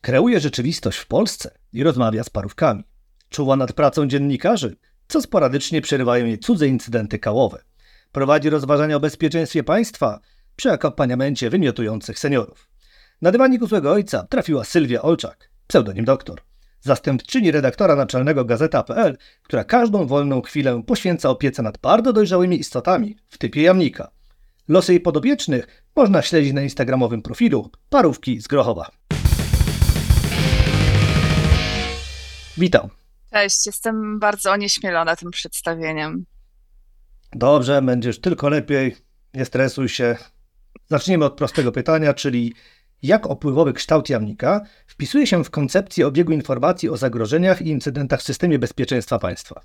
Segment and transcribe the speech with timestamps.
[0.00, 2.84] Kreuje rzeczywistość w Polsce i rozmawia z parówkami.
[3.28, 4.76] Czuwa nad pracą dziennikarzy,
[5.08, 7.62] co sporadycznie przerywają jej cudze incydenty kałowe.
[8.12, 10.20] Prowadzi rozważania o bezpieczeństwie państwa
[10.56, 12.70] przy akompaniamencie wymiotujących seniorów.
[13.22, 16.40] Na dywanik złego ojca trafiła Sylwia Olczak, pseudonim doktor.
[16.80, 23.38] Zastępczyni redaktora naczelnego Gazeta.pl, która każdą wolną chwilę poświęca opiece nad bardzo dojrzałymi istotami w
[23.38, 24.10] typie jamnika.
[24.68, 28.97] Losy jej podopiecznych można śledzić na instagramowym profilu Parówki z Grochowa.
[32.58, 32.88] Witam.
[33.32, 36.24] Cześć, jestem bardzo onieśmielona tym przedstawieniem.
[37.32, 38.96] Dobrze, będziesz tylko lepiej.
[39.34, 40.16] Nie stresuj się.
[40.86, 42.54] Zaczniemy od prostego pytania, czyli
[43.02, 48.24] jak opływowy kształt jamnika wpisuje się w koncepcję obiegu informacji o zagrożeniach i incydentach w
[48.24, 49.60] systemie bezpieczeństwa państwa?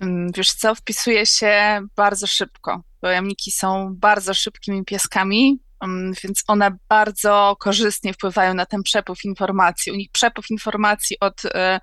[0.00, 5.58] Mm, wiesz co, wpisuje się bardzo szybko, bo jamniki są bardzo szybkimi pieskami,
[6.22, 9.92] więc one bardzo korzystnie wpływają na ten przepływ informacji.
[9.92, 11.80] U nich przepływ informacji od e,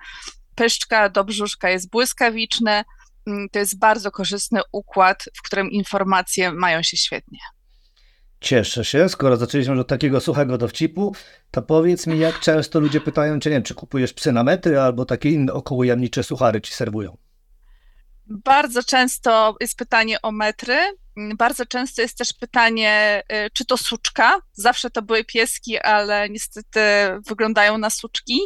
[0.55, 2.84] pyszczka do brzuszka jest błyskawiczny.
[3.27, 7.40] Mm, to jest bardzo korzystny układ, w którym informacje mają się świetnie.
[8.41, 11.15] Cieszę się, skoro zaczęliśmy od takiego suchego dowcipu,
[11.51, 14.79] to powiedz mi, jak często ludzie pytają cię, nie wiem, czy kupujesz psy na metry,
[14.79, 17.18] albo takie inne okołojamnicze suchary ci serwują?
[18.25, 20.77] Bardzo często jest pytanie o metry.
[21.17, 24.39] Bardzo często jest też pytanie, y, czy to suczka.
[24.53, 26.79] Zawsze to były pieski, ale niestety
[27.27, 28.39] wyglądają na suczki.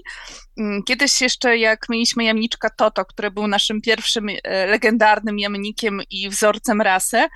[0.58, 6.30] Mm, kiedyś jeszcze, jak mieliśmy jamniczka Toto, który był naszym pierwszym y, legendarnym jamnikiem i
[6.30, 7.28] wzorcem rasy,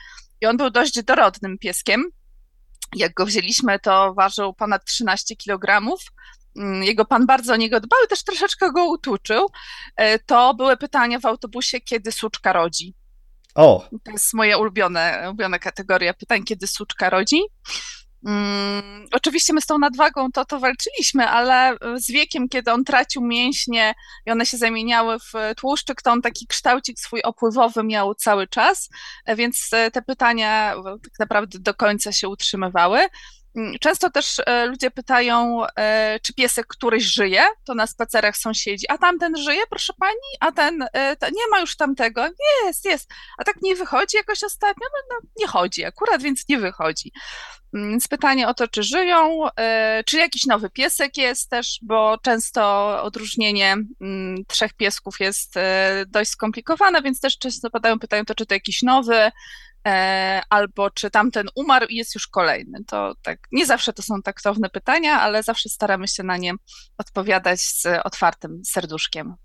[0.41, 2.03] i on był dość dorodnym pieskiem.
[2.95, 5.81] Jak go wzięliśmy, to ważył ponad 13 kg
[6.57, 9.47] Mm, jego pan bardzo o niego dbał i też troszeczkę go utuczył,
[9.95, 12.93] e, to były pytania w autobusie, kiedy suczka rodzi.
[13.55, 13.88] O!
[14.03, 17.41] To jest moja ulubione, ulubiona kategoria pytań, kiedy suczka rodzi.
[18.23, 23.21] Um, oczywiście my z tą nadwagą to, to walczyliśmy, ale z wiekiem, kiedy on tracił
[23.21, 23.93] mięśnie
[24.25, 28.89] i one się zamieniały w tłuszczyk, to on taki kształcik swój opływowy miał cały czas,
[29.37, 32.99] więc te pytania tak naprawdę do końca się utrzymywały.
[33.56, 38.86] Mm, często też e, ludzie pytają, e, czy piesek któryś żyje, to na spacerach sąsiedzi,
[38.89, 42.28] a tamten żyje, proszę pani, a ten, e, nie ma już tamtego,
[42.66, 46.58] jest, jest, a tak nie wychodzi jakoś ostatnio, no, no nie chodzi akurat, więc nie
[46.58, 47.12] wychodzi.
[47.73, 49.48] Mm, więc pytanie o to, czy żyją,
[50.06, 55.54] czy jakiś nowy piesek jest też, bo często odróżnienie mm, trzech piesków jest
[56.08, 59.32] dość skomplikowane, więc też często padają pytają to, czy to jakiś nowy,
[60.49, 62.83] albo czy tamten umarł i jest już kolejny.
[62.87, 66.53] To tak, nie zawsze to są taktowne pytania, ale zawsze staramy się na nie
[66.97, 69.36] odpowiadać z otwartym serduszkiem.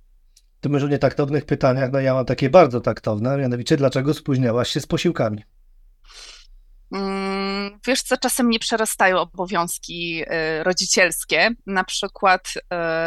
[0.60, 4.80] Ty mówisz o nietaktownych pytaniach, no ja mam takie bardzo taktowne, mianowicie dlaczego spóźniałaś się
[4.80, 5.44] z posiłkami?
[6.92, 11.50] Mm, wiesz co, czasem nie przerastają obowiązki y, rodzicielskie.
[11.66, 12.60] Na przykład y,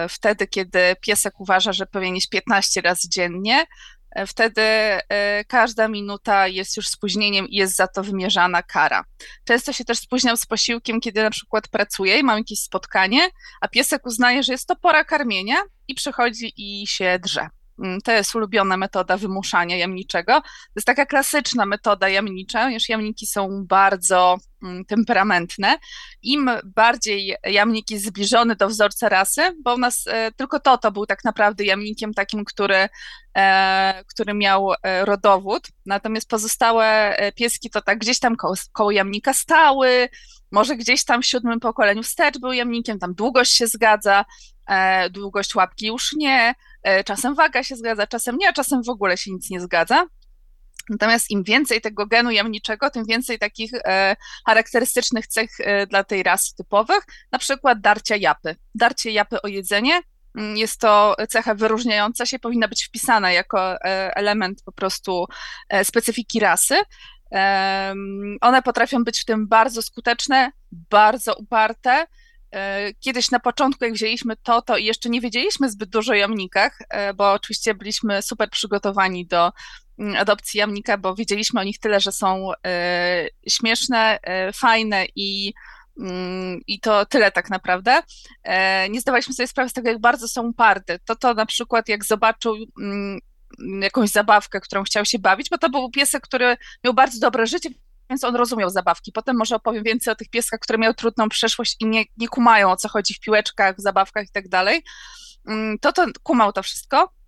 [0.10, 6.48] wtedy, kiedy piesek uważa, że powinien jeść 15 razy dziennie, E, wtedy e, każda minuta
[6.48, 9.04] jest już spóźnieniem i jest za to wymierzana kara.
[9.44, 13.30] Często się też spóźniam z posiłkiem, kiedy na przykład pracuję i mam jakieś spotkanie,
[13.62, 15.56] a piesek uznaje, że jest to pora karmienia
[15.88, 17.50] i przychodzi i się drze.
[17.84, 20.42] Mm, to jest ulubiona metoda wymuszania jamniczego.
[20.42, 25.78] To jest taka klasyczna metoda jamnicza, ponieważ jamniki są bardzo mm, temperamentne.
[26.22, 31.06] Im bardziej jamnik jest zbliżony do wzorca rasy, bo u nas e, tylko Toto był
[31.06, 32.90] tak naprawdę jamnikiem takim, który,
[33.38, 39.34] e, który miał e, rodowód, natomiast pozostałe pieski to tak gdzieś tam koło, koło jamnika
[39.34, 40.10] stały,
[40.52, 44.26] może gdzieś tam w siódmym pokoleniu wstecz był jamnikiem, tam długość się zgadza,
[45.12, 46.54] długość łapki już nie,
[47.06, 50.06] czasem waga się zgadza, czasem nie, a czasem w ogóle się nic nie zgadza.
[50.90, 56.24] Natomiast im więcej tego genu jamniczego, tym więcej takich e, charakterystycznych cech e, dla tej
[56.24, 58.56] rasy typowych, na przykład darcia japy.
[58.76, 60.02] Darcie japy o jedzenie
[60.38, 65.26] mm, jest to cecha wyróżniająca się, powinna być wpisana jako e, element po prostu
[65.70, 66.76] e, specyfiki rasy.
[68.42, 72.06] One potrafią być w tym bardzo skuteczne, bardzo uparte, E,
[73.00, 76.80] kiedyś na początku, jak wzięliśmy to, to i jeszcze nie wiedzieliśmy zbyt dużo o jamnikach,
[76.90, 79.52] e, bo oczywiście byliśmy super przygotowani do
[80.00, 84.20] mm, adopcji jamnika, bo wiedzieliśmy o nich tyle, że są e, śmieszne,
[84.54, 85.54] fajne i,
[86.00, 88.02] mm, i to tyle tak naprawdę.
[88.90, 91.00] Nie zdawaliśmy sobie sprawy z tego, jak bardzo są uparte.
[91.00, 93.20] To to na przykład, jak zobaczył mm,
[93.82, 97.70] jakąś zabawkę, którą chciał się bawić, bo to był piesek, który miał bardzo dobre życie,
[98.10, 99.12] więc on rozumiał zabawki.
[99.12, 102.72] Potem może opowiem więcej o tych pieskach, które miały trudną przeszłość i nie, nie kumają
[102.72, 104.84] o co chodzi w piłeczkach, w zabawkach i tak dalej.
[105.48, 107.19] Mm, to to kumał to wszystko.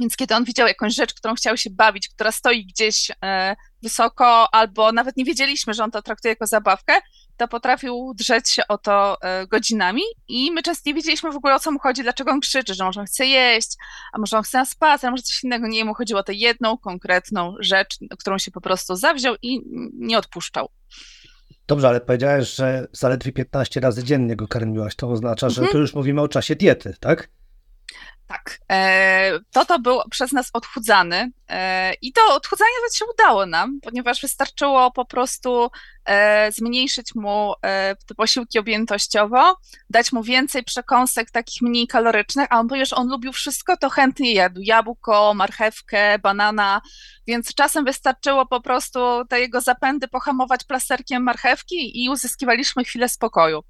[0.00, 4.54] Więc kiedy on widział jakąś rzecz, którą chciał się bawić, która stoi gdzieś e, wysoko,
[4.54, 6.92] albo nawet nie wiedzieliśmy, że on to traktuje jako zabawkę,
[7.36, 11.54] to potrafił drzeć się o to e, godzinami i my często nie wiedzieliśmy w ogóle
[11.54, 13.70] o co mu chodzi, dlaczego on krzyczy, że może on chce jeść,
[14.12, 15.68] a może on chce na spacer, a może coś innego.
[15.68, 19.60] Nie, mu chodziło o tę jedną konkretną rzecz, którą się po prostu zawziął i
[19.94, 20.68] nie odpuszczał.
[21.66, 24.96] Dobrze, ale powiedziałeś, że zaledwie 15 razy dziennie go karmiłaś.
[24.96, 25.72] To oznacza, że Mhm.
[25.72, 27.28] tu już mówimy o czasie diety, tak?
[28.28, 28.58] Tak.
[28.70, 34.20] E, Toto był przez nas odchudzany e, i to odchudzanie nawet się udało nam, ponieważ
[34.22, 35.70] wystarczyło po prostu
[36.50, 39.56] zmniejszyć mu e, te posiłki objętościowo,
[39.90, 44.32] dać mu więcej przekąsek takich mniej kalorycznych, a on, ponieważ on lubił wszystko, to chętnie
[44.32, 46.80] jadł jabłko, marchewkę, banana,
[47.26, 53.60] więc czasem wystarczyło po prostu te jego zapędy pohamować plasterkiem marchewki i uzyskiwaliśmy chwilę spokoju.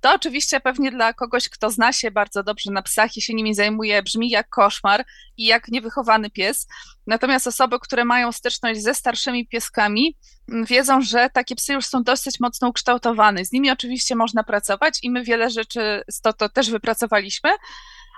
[0.00, 3.54] To oczywiście pewnie dla kogoś, kto zna się bardzo dobrze na psach i się nimi
[3.54, 5.04] zajmuje, brzmi jak koszmar
[5.36, 6.66] i jak niewychowany pies.
[7.08, 10.16] Natomiast osoby, które mają styczność ze starszymi pieskami,
[10.52, 13.44] m, wiedzą, że takie psy już są dosyć mocno ukształtowane.
[13.44, 17.50] Z nimi oczywiście można pracować i my wiele rzeczy z to, to też wypracowaliśmy.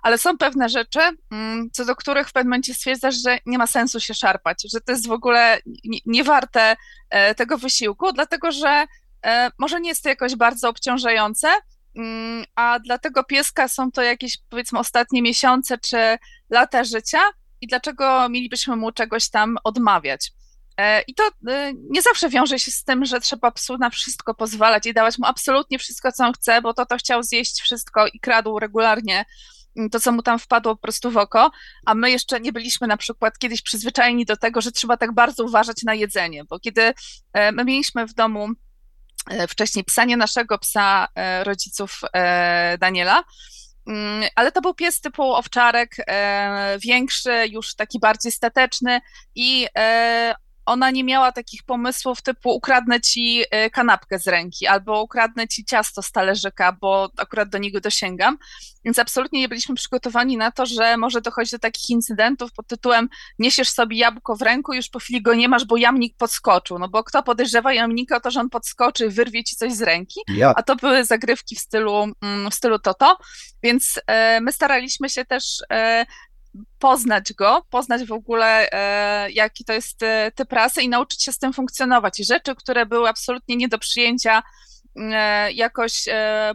[0.03, 1.01] Ale są pewne rzeczy,
[1.31, 4.81] mm, co do których w pewnym momencie stwierdzasz, że nie ma sensu się szarpać, że
[4.81, 6.25] to jest w ogóle nie, nie
[7.11, 8.87] e, tego wysiłku, dlatego że
[9.27, 11.49] E, Może nie jest to jakoś bardzo obciążające,
[11.97, 16.19] mm, a dla tego pieska są to jakieś powiedzmy ostatnie miesiące czy
[16.51, 17.19] lata życia
[17.61, 20.33] i dlaczego mielibyśmy mu czegoś tam odmawiać.
[20.81, 24.35] E, I to e, nie zawsze wiąże się z tym, że trzeba psu na wszystko
[24.35, 28.07] pozwalać i dawać mu absolutnie wszystko, co on chce, bo to to chciał zjeść wszystko
[28.07, 29.25] i kradł regularnie
[29.77, 31.51] mm, to, co mu tam wpadło po prostu w oko,
[31.87, 35.45] a my jeszcze nie byliśmy na przykład kiedyś przyzwyczajeni do tego, że trzeba tak bardzo
[35.45, 36.93] uważać na jedzenie, bo kiedy
[37.33, 38.49] e, my mieliśmy w domu
[39.49, 41.09] wcześniej psa, nie naszego psa
[41.45, 42.01] rodziców
[42.79, 43.25] Daniela,
[44.35, 49.01] ale to był pies typu owczarek, e, większy, już taki bardziej stateczny
[49.35, 50.35] i e,
[50.71, 55.65] ona nie miała takich pomysłów typu ukradnę ci e, kanapkę z ręki albo ukradnę ci
[55.65, 58.39] ciasto z talerzyka, bo akurat do niego dosięgam.
[58.85, 63.09] Więc absolutnie nie byliśmy przygotowani na to, że może dochodzić do takich incydentów pod tytułem
[63.39, 66.79] niesiesz sobie jabłko w ręku, już po chwili go nie masz, bo jamnik podskoczył.
[66.79, 69.83] No bo kto podejrzewa jamnika o to, że on podskoczy i wyrwie ci coś z
[69.83, 70.21] ręki?
[70.29, 70.53] Ja.
[70.57, 73.19] a to były zagrywki w stylu, mm, w stylu Toto,
[73.63, 76.07] więc e, my staraliśmy się też e,
[76.79, 81.33] poznać go, poznać w ogóle e, jaki to jest e, typ rasy i nauczyć się
[81.33, 82.21] z tym funkcjonować.
[82.21, 84.43] I rzeczy, które były absolutnie nie do przyjęcia,
[84.97, 86.05] e, jakoś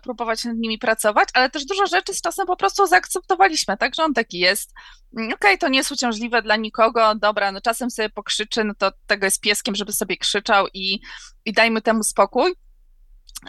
[0.04, 4.04] próbować nad nimi pracować, ale też dużo rzeczy z czasem po prostu zaakceptowaliśmy, tak, że
[4.04, 4.74] on taki jest.
[5.18, 8.92] Mm, Okej, to nie jest uciążliwe dla nikogo, dobra, no czasem sobie pokrzyczy, no to
[9.08, 11.00] tego jest pieskiem, żeby sobie krzyczał i,
[11.46, 12.56] i dajmy temu spokój.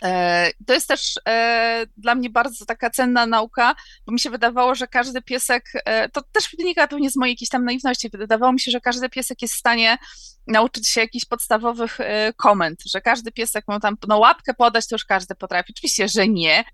[0.02, 3.74] E, To jest też e, dla mnie bardzo taka cenna nauka,
[4.06, 7.48] bo mi się wydawało, że każdy piesek, e, to też wynika pewnie z mojej jakiejś
[7.48, 9.98] tam naiwności, wydawało mi się, że każdy piesek jest w stanie
[10.46, 11.98] nauczyć się jakichś podstawowych
[12.36, 15.72] komend, że każdy piesek ma tam no, łapkę podać, to już każdy potrafi.
[15.76, 16.64] Oczywiście, że nie.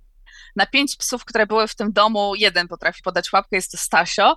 [0.57, 4.37] Na pięć psów, które były w tym domu, jeden potrafi podać łapkę, jest to Stasio.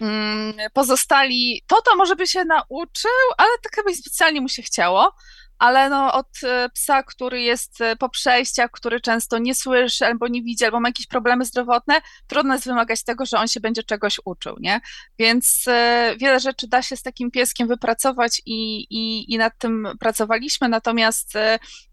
[0.00, 5.12] Mm, Pozostali, to to może by się nauczył, ale tak chyba specjalnie mu się chciało
[5.58, 10.28] ale no od e, psa, który jest e, po przejściach, który często nie słyszy albo
[10.28, 13.82] nie widzi, albo ma jakieś problemy zdrowotne, trudno jest wymagać tego, że on się będzie
[13.82, 14.80] czegoś uczył, nie?
[15.18, 19.88] Więc e, wiele rzeczy da się z takim pieskiem wypracować i, i, i nad tym
[20.00, 21.32] pracowaliśmy, natomiast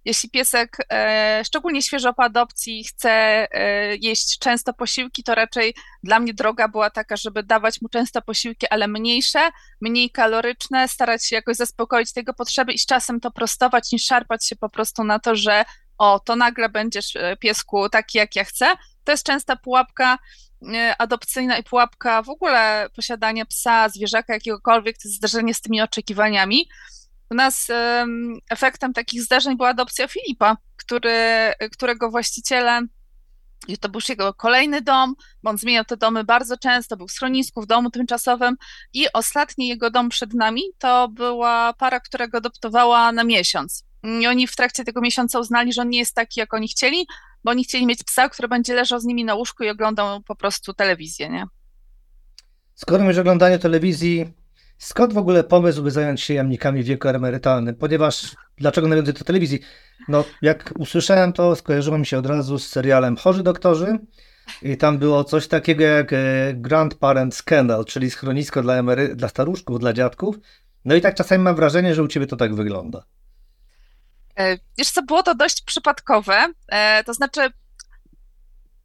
[0.06, 5.74] jeśli piesek, e, szczególnie świeżo po adopcji, chce e, jeść często posiłki, to raczej
[6.04, 9.50] dla mnie droga była taka, żeby dawać mu często posiłki, ale mniejsze,
[9.82, 14.48] mniej kaloryczne, starać się jakoś zaspokoić tego potrzeby i z czasem to prostować, niż szarpać
[14.48, 15.66] się po prostu na to, że
[15.98, 18.76] o, to nagle będziesz e, piesku taki, jak ja chcę.
[19.04, 20.18] To jest częsta pułapka
[20.98, 26.70] adopcyjna i pułapka w ogóle posiadania psa, zwierzaka jakiegokolwiek, to jest zderzenie z tymi oczekiwaniami.
[27.34, 31.14] U nas em, efektem takich zdarzeń była adopcja Filipa, który,
[31.72, 32.82] którego właściciele
[33.68, 37.08] i to był już jego kolejny dom, bo on zmieniał te domy bardzo często, był
[37.08, 38.56] w schronisku, w domu tymczasowym
[38.94, 43.84] i ostatni jego dom przed nami to była para, która go adoptowała na miesiąc.
[44.22, 47.08] I oni w trakcie tego miesiąca uznali, że on nie jest taki, jak oni chcieli,
[47.44, 50.36] bo oni chcieli mieć psa, który będzie leżał z nimi na łóżku i oglądał po
[50.36, 51.46] prostu telewizję, nie?
[52.76, 54.34] Skoro mówisz o oglądaniu telewizji,
[54.84, 57.76] skąd w ogóle pomysł, by zająć się jamnikami w wieku emerytalnym?
[57.76, 59.60] Ponieważ, dlaczego nawiązuję do telewizji?
[60.08, 64.00] No, jak usłyszałem to, skojarzyło mi się od razu z serialem Chorzy Doktorzy
[64.62, 66.18] i tam było coś takiego jak e,
[66.54, 70.36] Grandparent Scandal, czyli schronisko dla, emery- dla staruszków, dla dziadków.
[70.86, 73.04] No i tak czasami mam wrażenie, że u ciebie to tak wygląda.
[74.38, 77.42] E, Wiesz co, było to dość przypadkowe, e, to znaczy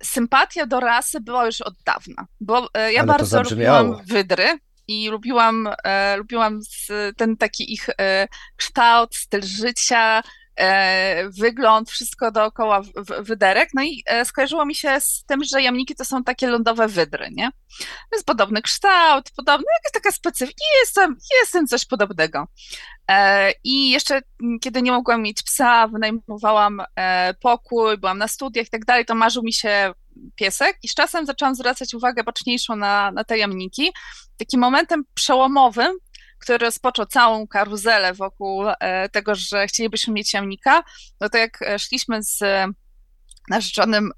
[0.02, 5.68] sympatia do rasy była już od dawna, bo ja Ale bardzo lubiłam wydry, i lubiłam,
[5.84, 6.60] e, lubiłam
[7.16, 10.22] ten taki ich e, kształt, styl życia,
[11.38, 12.82] wygląd, wszystko dookoła
[13.20, 13.68] wyderek.
[13.74, 17.28] No i e, skojarzyło mi się z tym, że jamniki to są takie lądowe wydry,
[17.32, 17.50] nie?
[18.12, 21.00] Jest podobny kształt, podobny, jakaś taka specyfika, jest,
[21.40, 22.46] jest tym coś podobnego.
[23.10, 24.20] E, I jeszcze
[24.60, 29.14] kiedy nie mogłam mieć psa, wynajmowałam e, pokój, byłam na studiach i tak dalej, to
[29.14, 29.92] marzył mi się
[30.34, 33.92] piesek i z czasem zaczęłam zwracać uwagę baczniejszą na, na te jamniki.
[34.36, 35.96] Takim momentem przełomowym,
[36.38, 40.82] który rozpoczął całą karuzelę wokół e, tego, że chcielibyśmy mieć jamnika,
[41.20, 42.40] no to jak szliśmy z
[43.50, 44.10] narzeczonym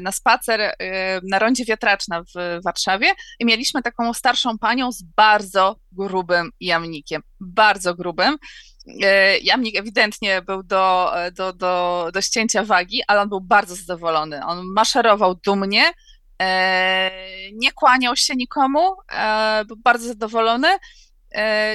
[0.00, 0.74] na spacer
[1.22, 7.94] na rondzie wiatraczna w Warszawie i mieliśmy taką starszą panią z bardzo grubym jamnikiem, bardzo
[7.94, 8.36] grubym.
[9.42, 14.44] Jamnik ewidentnie był do, do, do, do ścięcia wagi, ale on był bardzo zadowolony.
[14.44, 15.92] On maszerował dumnie,
[17.52, 18.96] nie kłaniał się nikomu,
[19.66, 20.68] był bardzo zadowolony.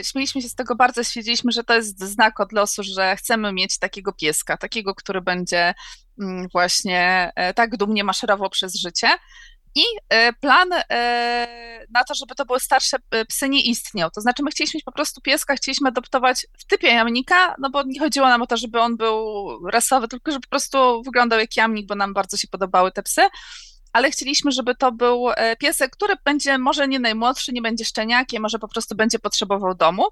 [0.04, 3.80] Śmieliśmy się z tego bardzo, stwierdziliśmy, że to jest znak od losu, że chcemy mieć
[3.80, 5.74] takiego pieska, takiego, który będzie
[6.22, 9.08] mm, właśnie tak dumnie maszerował przez życie.
[9.76, 9.84] I
[10.42, 10.70] plan
[11.90, 14.12] na to, żeby to były starsze psy, nie istniał.
[14.12, 17.84] To znaczy, my chcieliśmy mieć po prostu pieska, chcieliśmy adoptować w typie jamnika, no bo
[17.84, 21.58] nie chodziło nam o to, żeby on był rasowy, tylko żeby po prostu wyglądał jak
[21.58, 23.22] jamnik, bo nam bardzo się podobały te psy.
[23.94, 25.28] Ale chcieliśmy, żeby to był
[25.60, 30.08] piesek, który będzie może nie najmłodszy, nie będzie szczeniakiem, może po prostu będzie potrzebował domu.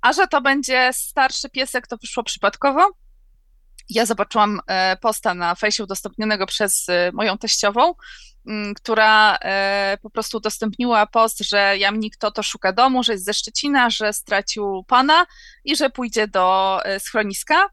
[0.00, 2.90] A że to będzie starszy piesek, to wyszło przypadkowo.
[3.88, 4.60] Ja zobaczyłam
[5.00, 7.94] posta na fejsie udostępnionego przez moją teściową,
[8.76, 9.38] która
[10.02, 14.12] po prostu udostępniła post, że jamnik to to szuka domu, że jest ze Szczecina, że
[14.12, 15.26] stracił pana
[15.64, 17.68] i że pójdzie do schroniska.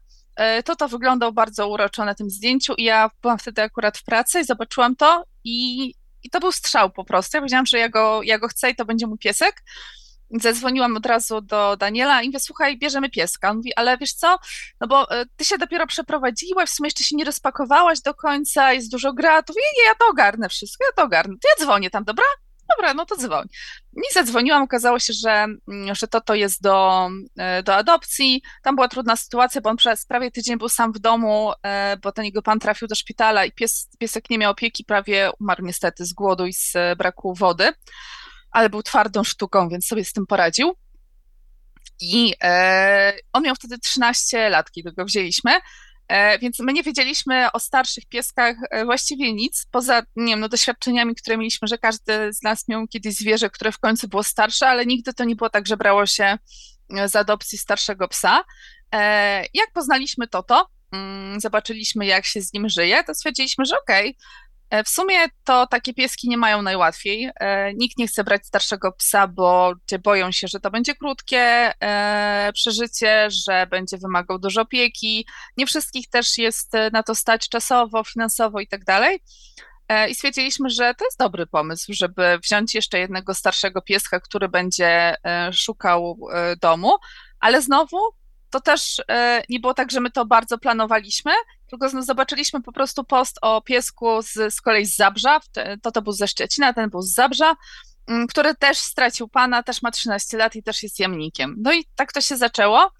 [0.64, 4.40] To to wyglądał bardzo uroczo na tym zdjęciu i ja byłam wtedy akurat w pracy
[4.40, 5.86] i zobaczyłam to i,
[6.22, 7.36] i to był strzał po prostu.
[7.36, 9.62] Ja powiedziałam, że ja go, ja go chcę i to będzie mój piesek.
[10.40, 13.50] Zadzwoniłam od razu do Daniela i mówię, słuchaj, bierzemy pieska.
[13.50, 14.38] On mówi, ale wiesz co,
[14.80, 18.90] no bo ty się dopiero przeprowadziłaś, w sumie jeszcze się nie rozpakowałaś do końca, jest
[18.90, 19.56] dużo gratów.
[19.56, 21.34] Nie, ja to ogarnę wszystko, ja to ogarnę.
[21.42, 22.24] To ja dzwonię tam, dobra?
[22.70, 23.48] Dobra, no to dzwoń.
[23.96, 25.46] I zadzwoniłam, okazało się, że,
[25.92, 27.08] że to to jest do,
[27.64, 28.42] do adopcji.
[28.62, 31.52] Tam była trudna sytuacja, bo on przez prawie tydzień był sam w domu,
[32.02, 35.64] bo ten jego pan trafił do szpitala i pies, piesek nie miał opieki, prawie umarł
[35.64, 37.72] niestety z głodu i z braku wody
[38.54, 40.74] ale był twardą sztuką, więc sobie z tym poradził.
[42.00, 45.60] I e, on miał wtedy 13 lat, kiedy go wzięliśmy, e,
[46.40, 51.14] więc my nie wiedzieliśmy o starszych pieskach e, właściwie nic, poza nie wiem, no, doświadczeniami,
[51.14, 54.86] które mieliśmy, że każdy z nas miał kiedyś zwierzę, które w końcu było starsze, ale
[54.86, 56.38] nigdy to nie było tak, że brało się
[56.96, 58.44] e, z adopcji starszego psa.
[58.94, 64.10] E, jak poznaliśmy Toto, mm, zobaczyliśmy, jak się z nim żyje, to stwierdziliśmy, że okej,
[64.10, 64.43] okay, E,
[64.84, 67.30] w sumie to takie pieski nie mają najłatwiej.
[67.40, 69.72] E, nikt nie chce brać starszego psa, bo
[70.04, 75.26] boją się, że to będzie krótkie e, przeżycie, że będzie wymagał dużo opieki.
[75.56, 79.20] Nie wszystkich też jest na to stać czasowo, finansowo i tak dalej.
[80.08, 85.14] I stwierdziliśmy, że to jest dobry pomysł, żeby wziąć jeszcze jednego starszego pieska, który będzie
[85.52, 86.18] szukał
[86.60, 86.96] domu,
[87.40, 87.96] ale znowu
[88.54, 89.02] to też
[89.48, 91.32] nie było tak, że my to bardzo planowaliśmy,
[91.66, 95.40] tylko zobaczyliśmy po prostu post o piesku z, z kolei z Zabrza,
[95.82, 97.54] to to był ze Szczecina, ten był z Zabrza,
[98.06, 101.56] mm, który też stracił pana, też ma 13 lat i też jest jamnikiem.
[101.58, 102.90] No i tak to się zaczęło.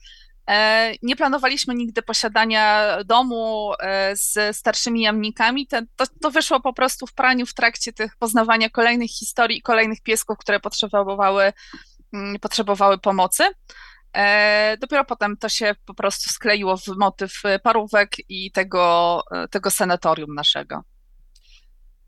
[0.51, 5.67] E, nie planowaliśmy nigdy posiadania domu e, z starszymi jamnikami.
[5.67, 10.01] To, to, wyszło po prostu w praniu w trakcie tych poznawania kolejnych historii i kolejnych
[10.01, 11.53] piesków, które potrzebowały,
[12.13, 13.45] mm, potrzebowały pomocy.
[14.15, 19.71] E, dopiero potem to się po prostu skleiło w motyw parówek i tego, e, tego
[19.71, 20.83] senatorium naszego.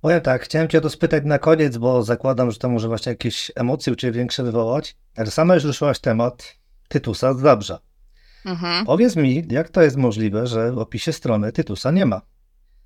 [0.01, 3.53] Powiem tak, chciałem cię to spytać na koniec, bo zakładam, że to może właśnie jakieś
[3.57, 4.97] emocje u ciebie większe wywołać.
[5.17, 6.57] Ale sama już ruszyłaś temat
[6.89, 7.79] Tytusa z Zabrza.
[8.45, 8.87] Mhm.
[8.87, 12.21] Powiedz mi, jak to jest możliwe, że w opisie strony Tytusa nie ma?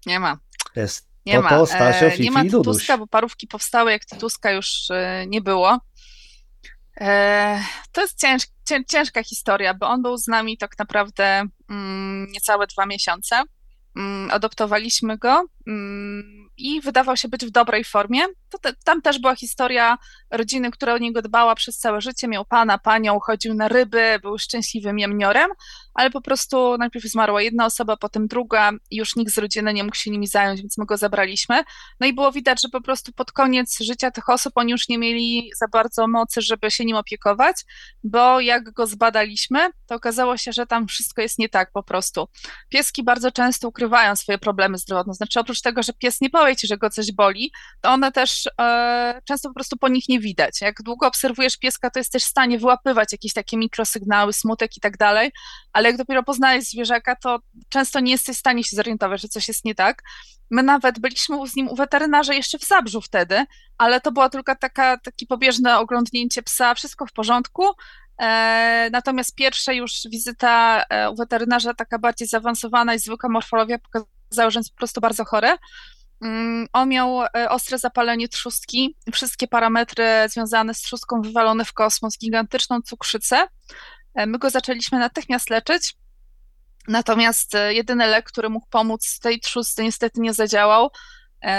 [0.07, 0.39] Nie ma.
[0.77, 1.49] Jest nie to, ma.
[1.49, 4.89] to Stasio, e, Fifi Nie ma Tytuska, bo parówki powstały, jak Tytuska już
[5.27, 5.81] nie było.
[7.01, 7.63] E,
[7.93, 8.43] to jest cięż,
[8.89, 13.43] ciężka historia, bo on był z nami tak naprawdę mm, niecałe dwa miesiące.
[13.97, 18.21] Mm, adoptowaliśmy go mm, i wydawał się być w dobrej formie.
[18.63, 19.99] Te, tam też była historia
[20.31, 22.29] rodziny, która o niego dbała przez całe życie.
[22.29, 25.51] Miał pana, panią, chodził na ryby, był szczęśliwym jemniorem,
[25.95, 29.97] ale po prostu najpierw zmarła jedna osoba, potem druga już nikt z rodziny nie mógł
[29.97, 31.63] się nimi zająć, więc my go zabraliśmy.
[32.01, 34.99] No i było widać, że po prostu pod koniec życia tych osób oni już nie
[34.99, 37.57] mieli za bardzo mocy, żeby się nim opiekować,
[38.05, 42.29] bo jak go zbadaliśmy, to okazało się, że tam wszystko jest nie tak po prostu.
[42.69, 46.67] Pieski bardzo często ukrywają swoje problemy zdrowotne, znaczy oprócz tego, że pies nie powie ci,
[46.67, 50.61] że go coś boli, to one też e, często po prostu po nich nie widać.
[50.61, 54.97] Jak długo obserwujesz pieska, to jesteś w stanie wyłapywać jakieś takie mikrosygnały, smutek i tak
[54.97, 55.31] dalej,
[55.81, 59.49] ale jak dopiero poznajesz zwierzaka, to często nie jesteś w stanie się zorientować, że coś
[59.49, 60.03] jest nie tak.
[60.51, 63.45] My nawet byliśmy z nim u weterynarza jeszcze w Zabrzu wtedy,
[63.79, 67.65] ale to było tylko taka, takie pobieżne oglądnięcie psa, wszystko w porządku.
[68.21, 74.51] E, natomiast pierwsza już wizyta e, u weterynarza, taka bardziej zaawansowana i zwykła morfologia pokazała,
[74.51, 75.57] że jest po prostu bardzo chory.
[76.23, 82.19] Mm, on miał e, ostre zapalenie trzustki, wszystkie parametry związane z trzustką wywalone w kosmos,
[82.19, 83.47] gigantyczną cukrzycę.
[84.15, 85.95] E, my go zaczęliśmy natychmiast leczyć,
[86.89, 90.91] natomiast e, jedyny lek, który mógł pomóc tej trzustce niestety nie zadziałał.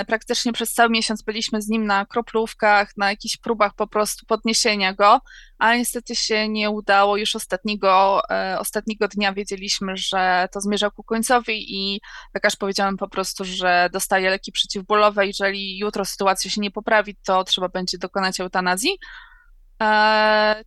[0.07, 4.93] Praktycznie przez cały miesiąc byliśmy z nim na kroplówkach, na jakichś próbach po prostu podniesienia
[4.93, 5.19] go,
[5.57, 7.17] ale niestety się nie udało.
[7.17, 8.21] Już ostatniego,
[8.59, 12.01] ostatniego dnia wiedzieliśmy, że to zmierza ku końcowi i
[12.33, 15.27] lekarz powiedział po prostu, że dostaje leki przeciwbólowe.
[15.27, 18.97] Jeżeli jutro sytuacja się nie poprawi, to trzeba będzie dokonać eutanazji.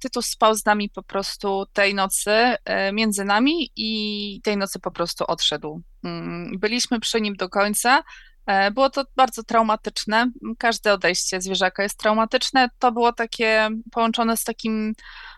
[0.01, 2.57] Tytus spał z nami po prostu tej nocy,
[2.93, 5.83] między nami i tej nocy po prostu odszedł.
[6.05, 8.03] Mm, byliśmy przy nim do końca.
[8.47, 10.31] E, było to bardzo traumatyczne.
[10.59, 12.69] Każde odejście zwierzaka jest traumatyczne.
[12.79, 14.93] To było takie połączone z takim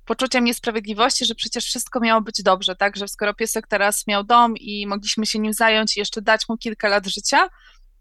[0.04, 2.97] poczuciem niesprawiedliwości, że przecież wszystko miało być dobrze, tak?
[2.97, 6.56] Że skoro piesek teraz miał dom i mogliśmy się nim zająć i jeszcze dać mu
[6.56, 7.49] kilka lat życia,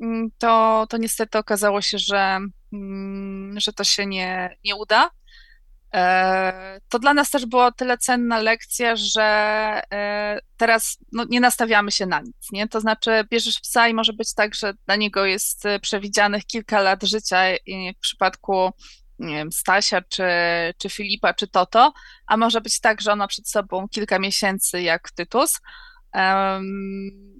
[0.01, 2.39] mm, to, to niestety okazało się, że,
[2.73, 5.09] mm, że to się nie, nie uda.
[5.95, 9.23] E, to dla nas też była tyle cenna lekcja, że
[9.93, 12.67] e, teraz no, nie nastawiamy się na nic, nie?
[12.67, 16.81] To znaczy bierzesz psa i może być tak, że dla niego jest e, przewidzianych kilka
[16.81, 18.69] lat życia, jak w przypadku
[19.19, 20.23] nie wiem, Stasia, czy,
[20.77, 21.93] czy Filipa, czy Toto,
[22.27, 25.59] a może być tak, że ona przed sobą kilka miesięcy jak Tytus.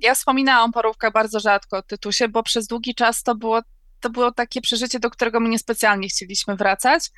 [0.01, 3.61] ja wspominałam o bardzo rzadko o Tytusie, bo przez długi czas to było,
[3.99, 7.09] to było takie przeżycie, do którego my niespecjalnie chcieliśmy wracać,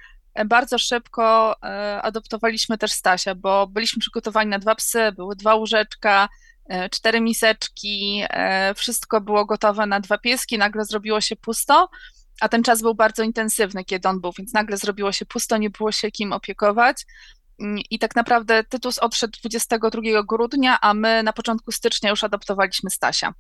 [0.46, 6.30] bardzo szybko e, adoptowaliśmy też Stasia, bo byliśmy przygotowani na dwa psy, były dwa łóżeczka,
[6.70, 11.90] e, cztery miseczki, e, wszystko było gotowe na dwa pieski, nagle zrobiło się pusto,
[12.42, 15.70] a ten czas był bardzo intensywny, kiedy on był, więc nagle zrobiło się pusto, nie
[15.70, 17.06] było się kim opiekować.
[17.60, 22.90] Mm, I tak naprawdę Tytus odszedł 22 grudnia, a my na początku stycznia już adoptowaliśmy
[22.90, 23.34] Stasia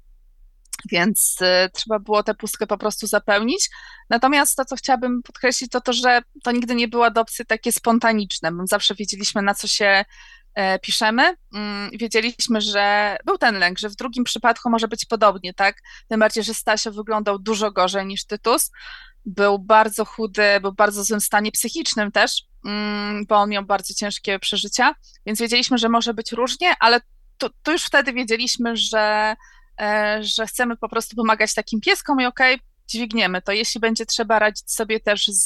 [0.91, 3.69] więc y, trzeba było tę pustkę po prostu zapełnić.
[4.09, 8.51] Natomiast to, co chciałabym podkreślić, to to, że to nigdy nie były adopcje takie spontaniczne.
[8.51, 10.05] My zawsze wiedzieliśmy, na co się
[10.53, 11.35] e, piszemy.
[11.53, 15.81] Mm, wiedzieliśmy, że był ten lęk, że w drugim przypadku może być podobnie, tak?
[16.07, 18.71] Tym bardziej, że Stasio wyglądał dużo gorzej niż Tytus.
[19.25, 23.93] Był bardzo chudy, był w bardzo złym stanie psychicznym też, mm, bo on miał bardzo
[23.93, 27.01] ciężkie przeżycia, więc wiedzieliśmy, że może być różnie, ale
[27.37, 29.35] to, to już wtedy wiedzieliśmy, że
[30.21, 33.51] że chcemy po prostu pomagać takim pieskom i okej, okay, dźwigniemy to.
[33.51, 35.45] Jeśli będzie trzeba radzić sobie też z,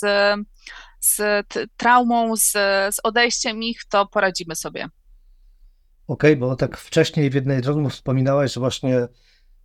[1.00, 2.52] z traumą, z,
[2.96, 4.90] z odejściem ich, to poradzimy sobie.
[6.08, 9.08] Okej, okay, bo tak wcześniej w jednej z rozmów wspominałaś, że właśnie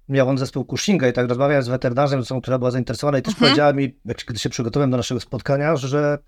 [0.09, 3.49] miał on zespół Cushinga i tak rozmawiałem z weterynarzem, która była zainteresowana i też mhm.
[3.49, 6.19] powiedziała mi, gdy się przygotowałem do naszego spotkania, że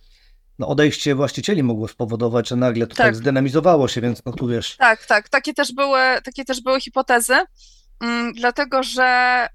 [0.58, 4.48] no odejście właścicieli mogło spowodować, że nagle to tak, tak zdynamizowało się, więc no tu
[4.48, 4.76] wiesz.
[4.76, 7.34] Tak, tak, takie też były, takie też były hipotezy.
[8.00, 9.04] Mm, dlatego że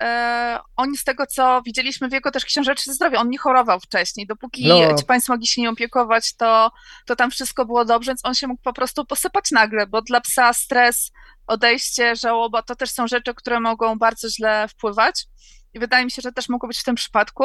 [0.01, 4.27] e, oni z tego, co widzieliśmy w jego też książeczce zdrowia, on nie chorował wcześniej.
[4.27, 4.95] Dopóki no.
[4.95, 6.71] ci państwo mogli się nie opiekować, to,
[7.06, 10.21] to tam wszystko było dobrze, więc on się mógł po prostu posypać nagle, bo dla
[10.21, 11.12] psa stres,
[11.47, 15.25] odejście, żałoba, to też są rzeczy, które mogą bardzo źle wpływać.
[15.73, 17.43] I wydaje mi się, że też mogło być w tym przypadku.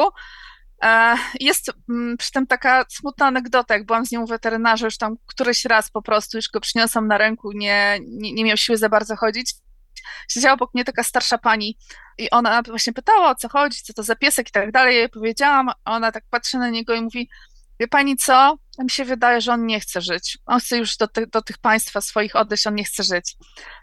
[0.83, 4.97] E, jest mm, przy tym taka smutna anegdota, jak byłam z nią u weterynarza już
[4.97, 8.77] tam któryś raz po prostu, już go przyniosłam na ręku, nie, nie, nie miał siły
[8.77, 9.53] za bardzo chodzić
[10.29, 11.77] siedziała obok mnie taka starsza pani
[12.17, 14.93] i ona właśnie pytała, o co chodzi, co to za piesek i tak dalej.
[14.93, 17.29] Ja jej powiedziałam, ona tak patrzy na niego i mówi,
[17.79, 20.37] wie pani co, mi się wydaje, że on nie chce żyć.
[20.45, 23.35] On chce już do, ty, do tych państwa swoich odejść, on nie chce żyć.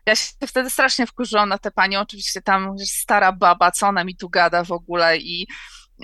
[0.07, 4.17] Ja się wtedy strasznie wkurzyłam na tę panią, oczywiście tam stara baba, co ona mi
[4.17, 5.47] tu gada w ogóle i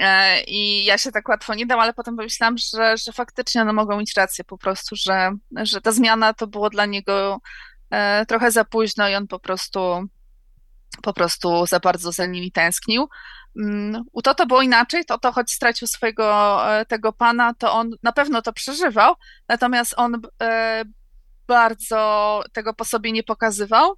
[0.01, 3.72] e, i ja się tak łatwo nie dam, ale potem pomyślałam, że, że faktycznie one
[3.72, 7.40] mogą mieć rację po prostu, że, że ta zmiana to było dla niego
[8.28, 10.09] trochę za późno i on po prostu
[11.02, 13.09] po prostu za bardzo za nimi tęsknił.
[13.61, 18.12] Mm, u Toto było inaczej, Toto choć stracił swojego e, tego pana, to on na
[18.12, 19.14] pewno to przeżywał,
[19.48, 20.85] natomiast on e,
[21.46, 23.94] bardzo tego po sobie nie pokazywał.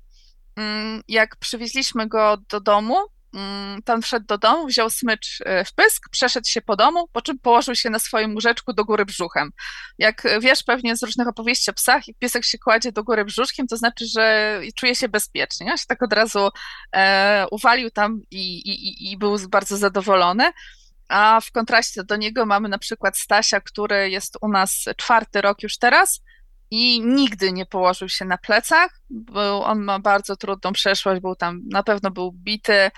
[0.57, 2.97] Mm, jak przywieźliśmy go do domu,
[3.35, 7.23] mm, on wszedł do domu, wziął smycz e, w pysk, przeszedł się po domu, po
[7.23, 9.51] czym położył się na swoim łóżeczku do góry brzuchem.
[9.99, 13.67] Jak wiesz pewnie z różnych opowieści o psach, jak piesek się kładzie do góry brzuszkiem,
[13.67, 15.71] to znaczy, że czuje się bezpiecznie.
[15.71, 16.49] On się tak od razu
[16.93, 20.53] e, uwalił tam i, i, i był bardzo zadowolony.
[21.09, 25.63] A w kontraście do niego mamy na przykład Stasia, który jest u nas czwarty rok
[25.63, 26.21] już teraz
[26.71, 31.61] i nigdy nie położył się na plecach, bo on ma bardzo trudną przeszłość, był tam,
[31.71, 32.91] na pewno był bity, e,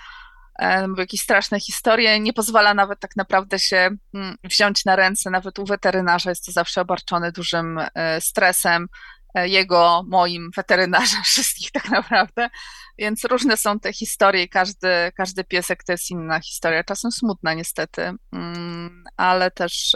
[0.97, 5.65] jakieś straszne historie, nie pozwala nawet tak naprawdę się mm, wziąć na ręce, nawet u
[5.65, 6.29] weterynarza.
[6.29, 8.87] Jest to zawsze obarczone dużym e, stresem,
[9.35, 12.49] e, jego, moim, weterynarza, wszystkich tak naprawdę,
[12.97, 18.11] więc różne są te historie, każdy, każdy piesek to jest inna historia, czasem smutna niestety,
[18.31, 19.95] mm, ale też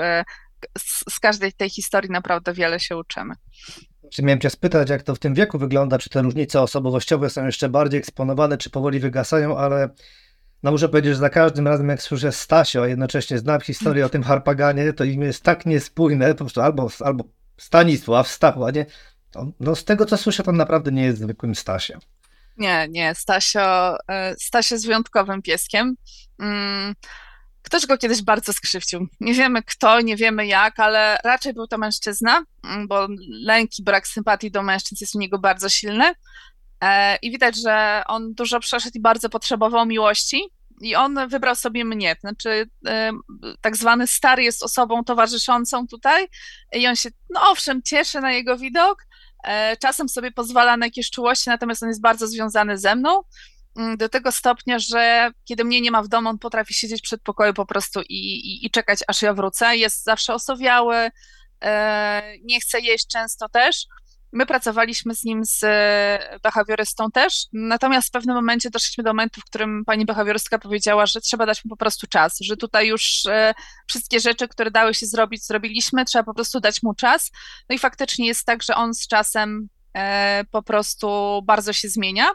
[0.78, 3.34] z, z każdej tej historii naprawdę wiele się uczymy.
[4.14, 7.46] Czy miałem cię spytać, jak to w tym wieku wygląda, czy te różnice osobowościowe są
[7.46, 9.90] jeszcze bardziej eksponowane, czy powoli wygasają, ale
[10.64, 14.10] no muszę powiedzieć, że za każdym razem jak słyszę Stasio, a jednocześnie znam historię o
[14.10, 17.24] tym Harpaganie, to imię jest tak niespójne, po prostu albo, albo
[17.58, 18.86] Stanisław, Stachu, a nie,
[19.60, 22.00] no z tego co słyszę, to naprawdę nie jest zwykłym Stasio.
[22.58, 25.96] Nie, nie, Stasio, e, Stasio jest wyjątkowym pieskiem.
[26.40, 26.96] Mm,
[27.64, 29.08] Ktoś go kiedyś bardzo skrzywdził.
[29.20, 33.84] Nie wiemy kto, nie wiemy jak, ale raczej był to mężczyzna, mm, bo lęk i
[33.84, 36.14] brak sympatii do mężczyzn jest u niego bardzo silny.
[36.82, 40.50] E, I widać, że on dużo przeszedł i bardzo potrzebował miłości.
[40.82, 42.16] I on wybrał sobie mnie.
[42.20, 43.12] Znaczy, e,
[43.62, 46.28] tak zwany stary jest osobą towarzyszącą tutaj.
[46.74, 49.06] I on się, no owszem, cieszy na jego widok.
[49.44, 53.22] E, czasem sobie pozwala na jakieś czułości, natomiast on jest bardzo związany ze mną.
[53.78, 57.22] Mm, do tego stopnia, że kiedy mnie nie ma w domu, on potrafi siedzieć przed
[57.22, 59.78] pokoju po prostu i, i, i czekać, aż ja wrócę.
[59.78, 61.12] Jest zawsze osowiały,
[62.44, 63.86] nie chce jeść często też.
[64.34, 69.42] My pracowaliśmy z nim, z e, behawiorystą też, natomiast w pewnym momencie doszliśmy do momentu,
[69.42, 73.26] w którym pani behawiorystka powiedziała, że trzeba dać mu po prostu czas, że tutaj już
[73.26, 73.54] e,
[73.88, 77.32] wszystkie rzeczy, które dały się zrobić, zrobiliśmy, trzeba po prostu dać mu czas.
[77.70, 79.68] No i faktycznie jest tak, że on z czasem
[80.52, 82.32] po prostu bardzo się zmienia.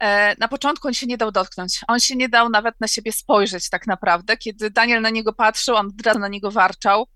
[0.00, 1.80] E, na początku on się nie dał dotknąć.
[1.88, 4.36] On się nie dał nawet na siebie spojrzeć tak naprawdę.
[4.36, 7.06] Kiedy Daniel na niego patrzył, on od razu na niego warczał.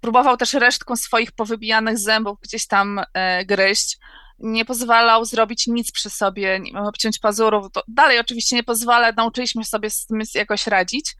[0.00, 3.98] Próbował też resztką swoich powybijanych zębów gdzieś tam e, gryźć.
[4.38, 7.66] Nie pozwalał zrobić nic przy sobie, nie obciąć pazurów.
[7.88, 11.16] dalej oczywiście nie pozwala, nauczyliśmy sobie z tym jakoś radzić.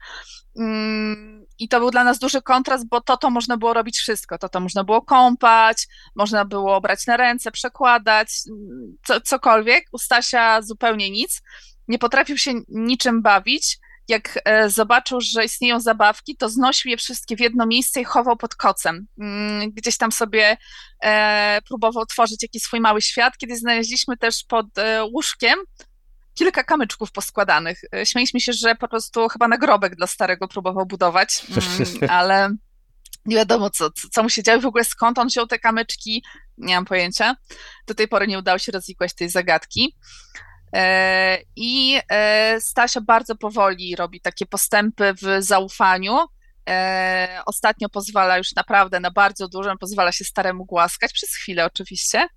[0.59, 4.37] Mm, I to był dla nas duży kontrast, bo to to można było robić wszystko.
[4.37, 8.29] To to można było kąpać, można było brać na ręce, przekładać,
[9.05, 9.85] co, cokolwiek.
[9.91, 11.41] U Stasia zupełnie nic.
[11.87, 13.77] Nie potrafił się niczym bawić.
[14.09, 18.37] Jak e, zobaczył, że istnieją zabawki, to znosił je wszystkie w jedno miejsce i chował
[18.37, 19.07] pod kocem.
[19.19, 20.57] Mm, gdzieś tam sobie
[21.03, 23.37] e, próbował tworzyć jakiś swój mały świat.
[23.37, 25.59] Kiedy znaleźliśmy też pod e, łóżkiem
[26.33, 27.81] kilka kamyczków poskładanych.
[28.03, 32.49] Śmieliśmy się, że po prostu chyba nagrobek dla starego próbował budować, mm, ale
[33.25, 36.23] nie wiadomo, co, co mu się działo w ogóle, skąd on wziął te kamyczki,
[36.57, 37.35] nie mam pojęcia.
[37.87, 39.95] Do tej pory nie udało się rozwikłać tej zagadki.
[40.73, 46.17] E, I e, Stasia bardzo powoli robi takie postępy w zaufaniu.
[46.69, 52.27] E, ostatnio pozwala już naprawdę na bardzo dużo, pozwala się staremu głaskać, przez chwilę oczywiście.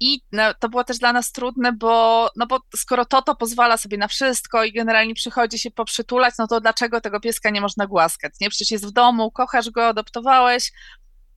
[0.00, 3.76] I no, to było też dla nas trudne, bo, no bo skoro to to pozwala
[3.76, 7.86] sobie na wszystko i generalnie przychodzi się poprzytulać, no to dlaczego tego pieska nie można
[7.86, 8.32] głaskać?
[8.40, 8.50] Nie?
[8.50, 10.72] Przecież jest w domu, kochasz go, adoptowałeś,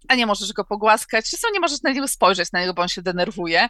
[0.08, 2.88] a nie możesz go pogłaskać, czy nie możesz na niego spojrzeć na niego, bo on
[2.88, 3.70] się denerwuje.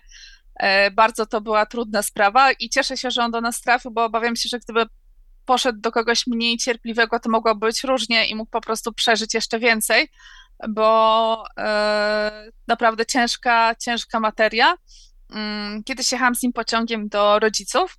[0.59, 4.03] E, bardzo to była trudna sprawa i cieszę się, że on do nas trafił, bo
[4.03, 4.85] obawiam się, że gdyby
[5.45, 9.59] poszedł do kogoś mniej cierpliwego, to mogło być różnie i mógł po prostu przeżyć jeszcze
[9.59, 10.09] więcej,
[10.69, 14.75] bo e, naprawdę ciężka, ciężka materia.
[15.31, 17.97] Mm, Kiedyś jechałam z nim pociągiem do rodziców,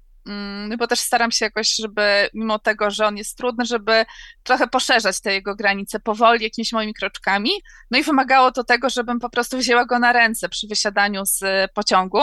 [0.79, 4.05] bo też staram się jakoś, żeby mimo tego, że on jest trudny, żeby
[4.43, 7.51] trochę poszerzać te jego granice powoli, jakimiś moimi kroczkami.
[7.91, 11.43] No i wymagało to tego, żebym po prostu wzięła go na ręce przy wysiadaniu z
[11.75, 12.23] pociągu.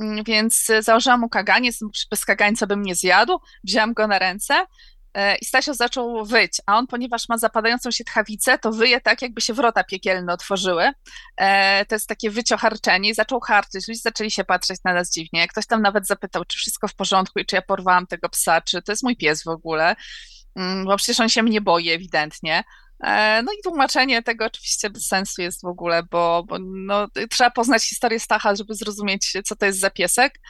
[0.00, 1.78] Mm, więc założyłam mu kaganiec,
[2.10, 4.66] bez kagańca bym nie zjadł, wzięłam go na ręce e,
[5.42, 9.40] i Stasio zaczął wyć, a on, ponieważ ma zapadającą się tchawicę, to wyje tak, jakby
[9.40, 10.90] się wrota piekielne otworzyły.
[11.36, 13.88] E, to jest takie wyciocharczenie i zaczął harczyć.
[13.88, 15.48] Ludzie zaczęli się patrzeć na nas dziwnie.
[15.48, 18.82] Ktoś tam nawet zapytał, czy wszystko w porządku i czy ja porwałam tego psa, czy
[18.82, 19.96] to jest mój pies w ogóle,
[20.56, 22.64] mm, bo przecież on się mnie boi ewidentnie.
[23.04, 27.50] E, no i tłumaczenie tego oczywiście bez sensu jest w ogóle, bo, bo no, trzeba
[27.50, 30.40] poznać historię Stacha, żeby zrozumieć, co to jest za piesek,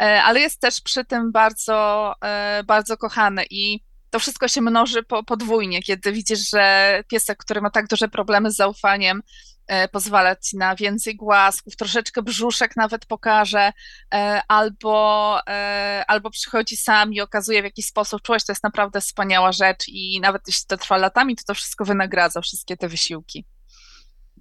[0.00, 5.02] e, ale jest też przy tym bardzo, e, bardzo kochany i to wszystko się mnoży
[5.02, 9.22] po, podwójnie, kiedy widzisz, że piesek, który ma tak duże problemy z zaufaniem,
[9.66, 13.72] e, pozwala ci na więcej głasków, troszeczkę brzuszek nawet pokaże,
[14.14, 19.00] e, albo, e, albo przychodzi sam i okazuje w jakiś sposób czułość, to jest naprawdę
[19.00, 23.44] wspaniała rzecz i nawet jeśli to trwa latami, to to wszystko wynagradza, wszystkie te wysiłki.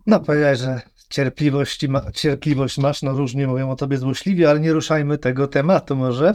[0.05, 4.73] No powiedziałeś, że cierpliwość, ma, cierpliwość masz, no różnie mówią o tobie złośliwie, ale nie
[4.73, 6.33] ruszajmy tego tematu może.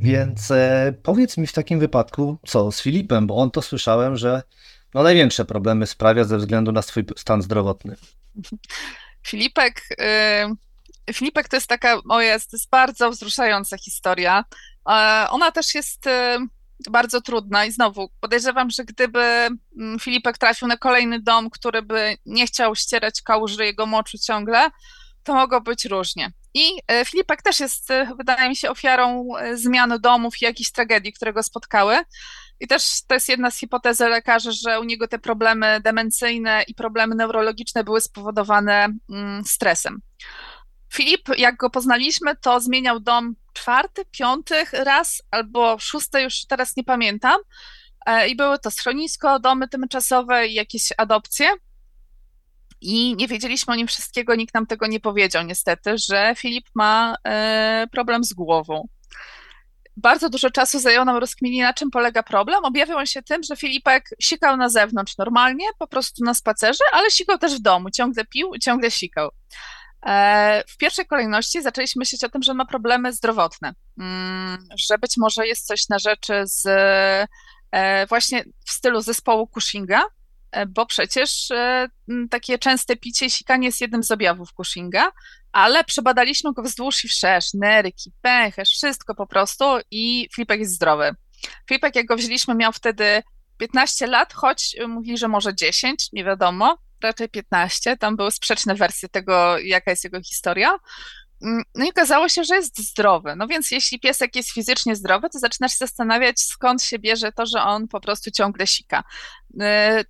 [0.00, 4.42] Więc e, powiedz mi w takim wypadku, co z Filipem, bo on to słyszałem, że
[4.94, 7.96] no największe problemy sprawia ze względu na swój stan zdrowotny.
[9.26, 9.82] Filipek,
[11.08, 14.44] y, Filipek to jest taka, o jest, to jest bardzo wzruszająca historia.
[14.88, 16.10] E, ona też jest y,
[16.90, 22.16] bardzo trudna i znowu podejrzewam, że gdyby mm, Filipek trafił na kolejny dom, który by
[22.26, 24.70] nie chciał ścierać kałuży jego moczu ciągle,
[25.22, 26.32] to mogło być różnie.
[26.54, 30.70] I e, Filipek też jest, e, wydaje mi się, ofiarą e, zmian domów i jakichś
[30.70, 31.98] tragedii, które go spotkały.
[32.60, 36.74] I też to jest jedna z hipotez lekarzy, że u niego te problemy demencyjne i
[36.74, 40.00] problemy neurologiczne były spowodowane mm, stresem.
[40.92, 46.84] Filip, jak go poznaliśmy, to zmieniał dom czwarty, piąty raz albo szósty, już teraz nie
[46.84, 47.40] pamiętam.
[48.28, 51.46] I były to schronisko, domy tymczasowe i jakieś adopcje.
[52.80, 57.14] I nie wiedzieliśmy o nim wszystkiego, nikt nam tego nie powiedział, niestety, że Filip ma
[57.24, 58.88] e, problem z głową.
[59.96, 62.64] Bardzo dużo czasu zajęło nam rozkminienie, na czym polega problem.
[62.64, 67.10] Objawiał on się tym, że Filipek sikał na zewnątrz normalnie, po prostu na spacerze, ale
[67.10, 69.30] sikał też w domu, ciągle pił ciągle sikał.
[70.06, 75.16] E, w pierwszej kolejności zaczęliśmy myśleć o tym, że ma problemy zdrowotne, mm, że być
[75.16, 76.66] może jest coś na rzeczy z
[77.72, 80.02] e, właśnie w stylu zespołu Cushinga,
[80.68, 81.88] bo przecież e,
[82.30, 85.12] takie częste picie i sikanie jest jednym z objawów Cushinga,
[85.52, 91.14] ale przebadaliśmy go wzdłuż i wszerz, nerki, pęcherz, wszystko po prostu i Filipek jest zdrowy.
[91.68, 93.22] Filipek, jak go wzięliśmy, miał wtedy
[93.58, 99.08] 15 lat, choć mówili, że może 10, nie wiadomo, raczej 15, tam były sprzeczne wersje
[99.08, 100.78] tego, jaka jest jego historia.
[101.42, 103.36] Mm, no i okazało się, że jest zdrowy.
[103.36, 107.46] No więc jeśli piesek jest fizycznie zdrowy, to zaczynasz się zastanawiać, skąd się bierze to,
[107.46, 109.04] że on po prostu ciągle sika.
[109.54, 109.66] Yy,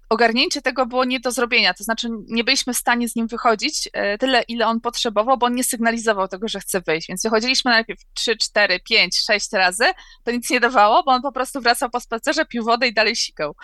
[0.09, 3.89] ogarnięcie tego było nie do zrobienia, to znaczy nie byliśmy w stanie z nim wychodzić
[3.95, 7.09] yy, tyle, ile on potrzebował, bo on nie sygnalizował tego, że chce wyjść.
[7.09, 9.85] Więc wychodziliśmy najpierw 3, 4, 5, 6 razy,
[10.25, 13.17] to nic nie dawało, bo on po prostu wracał po spacerze, pił wodę i dalej
[13.17, 13.57] sikał.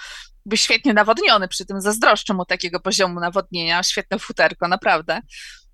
[0.47, 5.21] Był świetnie nawodniony, przy tym zazdroszczę mu takiego poziomu nawodnienia, świetne futerko, naprawdę.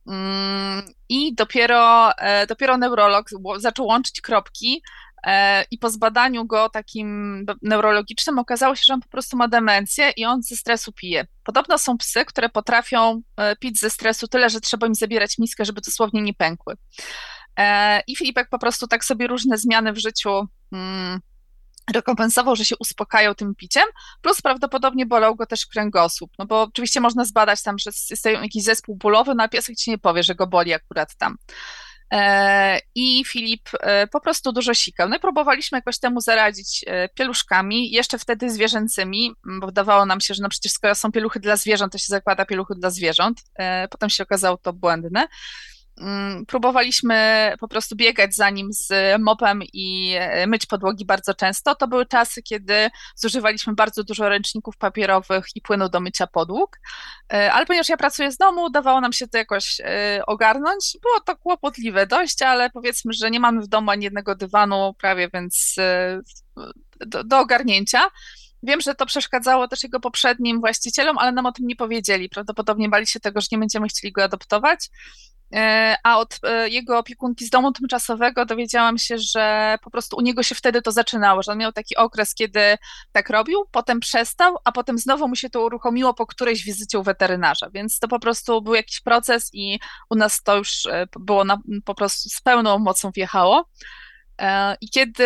[0.06, 4.82] Mm, I dopiero, e, dopiero neurolog zaczął łączyć kropki
[5.26, 10.12] e, i po zbadaniu go takim neurologicznym okazało się, że on po prostu ma demencję
[10.16, 11.26] i on ze stresu pije.
[11.44, 15.64] Podobno są psy, które potrafią e, pić ze stresu tyle, że trzeba im zabierać miskę,
[15.64, 16.76] żeby dosłownie nie pękły.
[18.06, 21.20] I Filipek po prostu tak sobie różne zmiany w życiu mm,
[21.94, 23.84] rekompensował, że się uspokajał tym piciem,
[24.20, 28.64] plus prawdopodobnie bolał go też kręgosłup, no bo oczywiście można zbadać tam, że jest jakiś
[28.64, 31.36] zespół bólowy, no a piesek ci nie powie, że go boli akurat tam.
[32.12, 35.08] E, I Filip e, po prostu dużo sikał.
[35.08, 40.34] No i próbowaliśmy jakoś temu zaradzić e, pieluszkami, jeszcze wtedy zwierzęcymi, bo wydawało nam się,
[40.34, 43.42] że no przecież skoro są pieluchy dla zwierząt, to się zakłada pieluchy dla zwierząt.
[43.90, 45.28] Potem się okazało to błędne.
[46.02, 51.74] Mm, próbowaliśmy po prostu biegać za nim z mopem i e, myć podłogi bardzo często.
[51.74, 56.78] To były czasy, kiedy zużywaliśmy bardzo dużo ręczników papierowych i płynu do mycia podłóg,
[57.32, 60.96] e, ale ponieważ ja pracuję z domu, udawało nam się to jakoś e, ogarnąć.
[61.02, 65.28] Było to kłopotliwe dość, ale powiedzmy, że nie mamy w domu ani jednego dywanu prawie,
[65.34, 65.76] więc
[67.06, 68.00] do, do ogarnięcia.
[68.62, 72.28] Wiem, że to przeszkadzało też jego poprzednim właścicielom, ale nam o tym nie powiedzieli.
[72.28, 74.88] Prawdopodobnie bali się tego, że nie będziemy chcieli go adoptować.
[75.54, 80.20] E, a od e, jego opiekunki z domu tymczasowego dowiedziałam się, że po prostu u
[80.20, 82.60] niego się wtedy to zaczynało, że on miał taki okres, kiedy
[83.12, 87.02] tak robił, potem przestał, a potem znowu mu się to uruchomiło po którejś wizycie u
[87.02, 89.78] weterynarza, więc to po prostu był jakiś proces i
[90.10, 93.68] u nas to już e, było na, po prostu z pełną mocą wjechało.
[94.80, 95.24] I kiedy,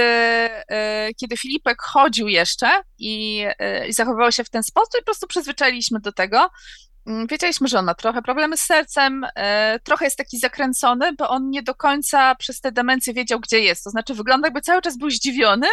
[1.20, 3.44] kiedy Filipek chodził jeszcze i,
[3.88, 6.50] i zachowywał się w ten sposób, po prostu przyzwyczailiśmy do tego,
[7.06, 11.28] Mm, wiedzieliśmy, że on ma trochę problemy z sercem, e, trochę jest taki zakręcony, bo
[11.28, 13.84] on nie do końca przez te demencje wiedział, gdzie jest.
[13.84, 15.66] To znaczy, wygląda jakby cały czas był zdziwiony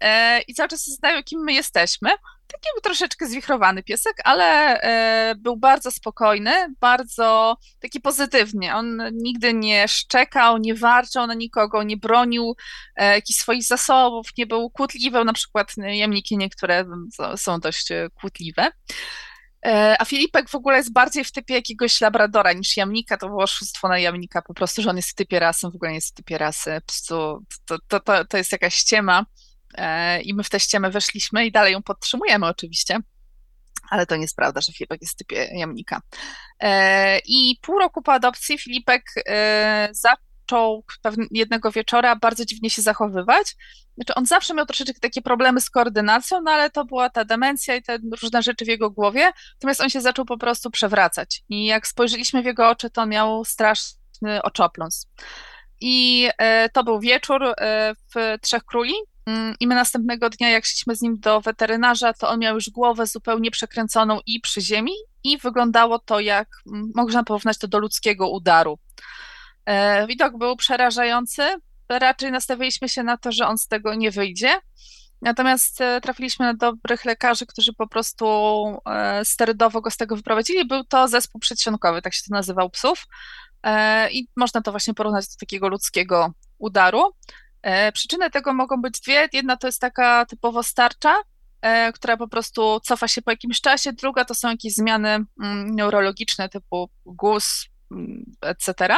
[0.00, 2.10] e, i cały czas zastanawiał, kim my jesteśmy.
[2.46, 8.74] Taki był troszeczkę zwichrowany piesek, ale e, był bardzo spokojny, bardzo taki pozytywnie.
[8.74, 12.56] On nigdy nie szczekał, nie warczał na nikogo, nie bronił
[12.96, 15.24] jakichś swoich zasobów, nie był kłótliwy.
[15.24, 16.84] Na przykład jamniki niektóre
[17.36, 18.70] są dość kłótliwe.
[19.64, 23.16] E, a Filipek w ogóle jest bardziej w typie jakiegoś labradora niż jamnika.
[23.16, 25.90] To było oszustwo na jamnika, po prostu, że on jest w typie rasy, w ogóle
[25.90, 26.80] nie jest w typie rasy.
[26.86, 29.26] Po to, to, to, to jest jakaś ściema.
[30.22, 32.98] I my w teściemy weszliśmy i dalej ją podtrzymujemy oczywiście
[33.90, 36.00] ale to nie jest prawda, że Filipek jest typie jamnika.
[37.26, 39.02] I pół roku po adopcji Filipek
[39.90, 40.84] zaczął
[41.30, 43.56] jednego wieczora bardzo dziwnie się zachowywać.
[43.94, 47.76] Znaczy on zawsze miał troszeczkę takie problemy z koordynacją, no ale to była ta demencja
[47.76, 51.42] i te różne rzeczy w jego głowie, natomiast on się zaczął po prostu przewracać.
[51.48, 55.08] I jak spojrzeliśmy w jego oczy, to miał straszny oczopląs.
[55.80, 58.94] I e, to był wieczór e, w Trzech Króli,
[59.60, 63.06] i my następnego dnia, jak szliśmy z nim do weterynarza, to on miał już głowę
[63.06, 64.92] zupełnie przekręconą i przy ziemi,
[65.24, 68.78] i wyglądało to jak, mm, można porównać to do ludzkiego udaru.
[69.66, 71.42] E, widok był przerażający.
[71.88, 74.60] Raczej nastawiliśmy się na to, że on z tego nie wyjdzie.
[75.22, 78.26] Natomiast e, trafiliśmy na dobrych lekarzy, którzy po prostu
[78.86, 80.66] e, sterydowo go z tego wyprowadzili.
[80.66, 83.06] Był to zespół przedsionkowy, tak się to nazywał psów.
[84.10, 87.02] I można to właśnie porównać do takiego ludzkiego udaru.
[87.94, 89.28] Przyczyny tego mogą być dwie.
[89.32, 91.16] Jedna to jest taka typowo starcza,
[91.94, 93.92] która po prostu cofa się po jakimś czasie.
[93.92, 97.68] Druga to są jakieś zmiany mm, neurologiczne typu guz,
[98.40, 98.96] etc.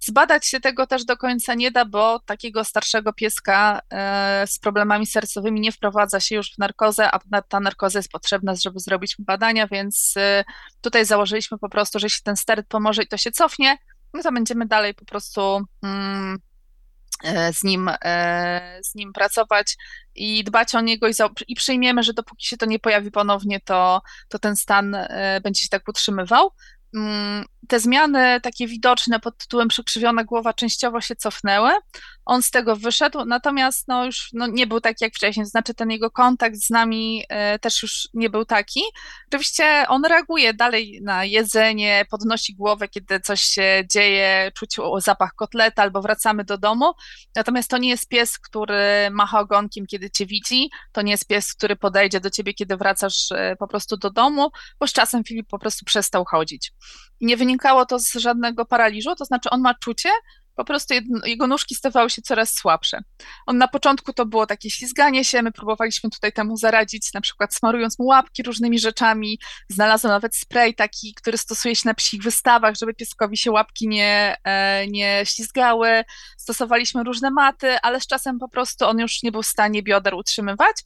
[0.00, 5.06] Zbadać się tego też do końca nie da, bo takiego starszego pieska e, z problemami
[5.06, 9.66] sercowymi nie wprowadza się już w narkozę, a ta narkoza jest potrzebna, żeby zrobić badania,
[9.66, 10.44] więc e,
[10.80, 13.78] tutaj założyliśmy po prostu, że jeśli ten steryt pomoże i to się cofnie,
[14.14, 16.38] no to będziemy dalej po prostu mm, e,
[17.52, 17.90] z nim,
[18.82, 19.76] z nim pracować
[20.14, 23.60] i dbać o niego i, za, i przyjmiemy, że dopóki się to nie pojawi ponownie,
[23.60, 24.96] to, to ten stan
[25.42, 26.50] będzie się tak utrzymywał.
[26.94, 31.70] Mm, te zmiany takie widoczne pod tytułem przykrzywiona głowa częściowo się cofnęły.
[32.28, 35.90] On z tego wyszedł, natomiast no już no nie był taki jak wcześniej, znaczy ten
[35.90, 38.80] jego kontakt z nami e, też już nie był taki.
[39.28, 45.82] Oczywiście on reaguje dalej na jedzenie, podnosi głowę, kiedy coś się dzieje, czuć zapach kotleta
[45.82, 46.92] albo wracamy do domu,
[47.36, 51.54] natomiast to nie jest pies, który macha ogonkiem, kiedy cię widzi, to nie jest pies,
[51.54, 55.48] który podejdzie do ciebie, kiedy wracasz e, po prostu do domu, bo z czasem Filip
[55.48, 56.72] po prostu przestał chodzić.
[57.20, 60.08] Nie wynikało to z żadnego paraliżu, to znaczy on ma czucie,
[60.58, 60.94] po prostu
[61.24, 63.00] jego nóżki stawały się coraz słabsze.
[63.46, 67.54] On na początku to było takie ślizganie się, my próbowaliśmy tutaj temu zaradzić, na przykład
[67.54, 69.38] smarując mu łapki różnymi rzeczami.
[69.68, 74.36] Znalazłem nawet spray taki, który stosuje się na psich wystawach, żeby pieskowi się łapki nie,
[74.44, 76.04] e, nie ślizgały.
[76.36, 80.14] Stosowaliśmy różne maty, ale z czasem po prostu on już nie był w stanie bioder
[80.14, 80.76] utrzymywać.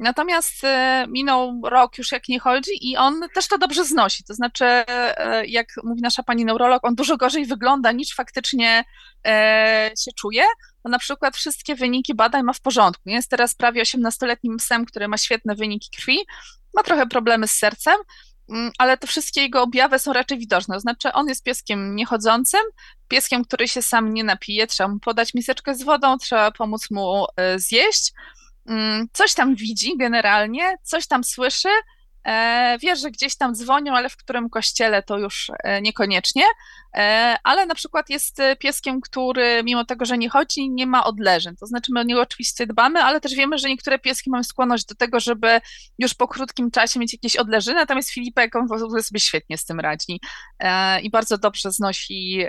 [0.00, 4.24] Natomiast e, minął rok już jak nie chodzi i on też to dobrze znosi.
[4.24, 8.84] To znaczy, e, jak mówi nasza pani neurolog, on dużo gorzej wygląda niż faktycznie
[9.26, 10.44] e, się czuje.
[10.84, 13.02] Bo na przykład wszystkie wyniki badań ma w porządku.
[13.06, 16.18] Jest teraz prawie 18-letnim psem, który ma świetne wyniki krwi,
[16.74, 17.96] ma trochę problemy z sercem,
[18.48, 20.74] mm, ale te wszystkie jego objawy są raczej widoczne.
[20.74, 22.60] To znaczy, on jest pieskiem niechodzącym,
[23.08, 27.26] pieskiem, który się sam nie napije, trzeba mu podać miseczkę z wodą, trzeba pomóc mu
[27.56, 28.12] zjeść.
[28.66, 31.68] Mm, coś tam widzi generalnie, coś tam słyszy,
[32.26, 36.44] e, wie, że gdzieś tam dzwonią, ale w którym kościele to już e, niekoniecznie,
[36.96, 41.56] e, ale na przykład jest pieskiem, który mimo tego, że nie chodzi, nie ma odleżeń,
[41.60, 44.84] to znaczy my o niego oczywiście dbamy, ale też wiemy, że niektóre pieski mają skłonność
[44.86, 45.60] do tego, żeby
[45.98, 48.68] już po krótkim czasie mieć jakieś odleżyny, natomiast Filipek on
[49.02, 50.20] sobie świetnie z tym radzi
[51.02, 52.44] i bardzo dobrze znosi,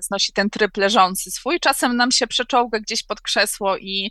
[0.00, 4.10] znosi ten tryb leżący swój, czasem nam się przeczołga gdzieś pod krzesło i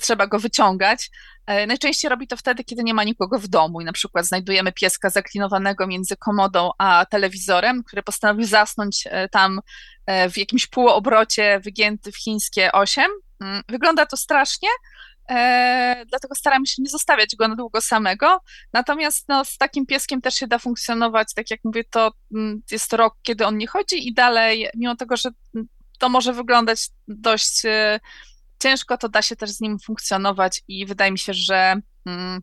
[0.00, 1.10] trzeba go wyciągać.
[1.46, 4.72] E, najczęściej robi to wtedy, kiedy nie ma nikogo w domu i na przykład znajdujemy
[4.72, 9.60] pieska zaklinowanego między komodą a telewizorem, który postanowił zasnąć e, tam
[10.06, 13.04] e, w jakimś półobrocie wygięty w chińskie 8.
[13.40, 14.68] Mm, wygląda to strasznie,
[16.06, 18.40] dlatego staramy się nie zostawiać go na długo samego.
[18.72, 22.92] Natomiast no, z takim pieskiem też się da funkcjonować, tak jak mówię, to mm, jest
[22.92, 27.62] rok, kiedy on nie chodzi i dalej, mimo tego, że mm, to może wyglądać dość
[28.62, 31.74] ciężko, to da się też z nim funkcjonować i wydaje mi się, że
[32.06, 32.40] mm,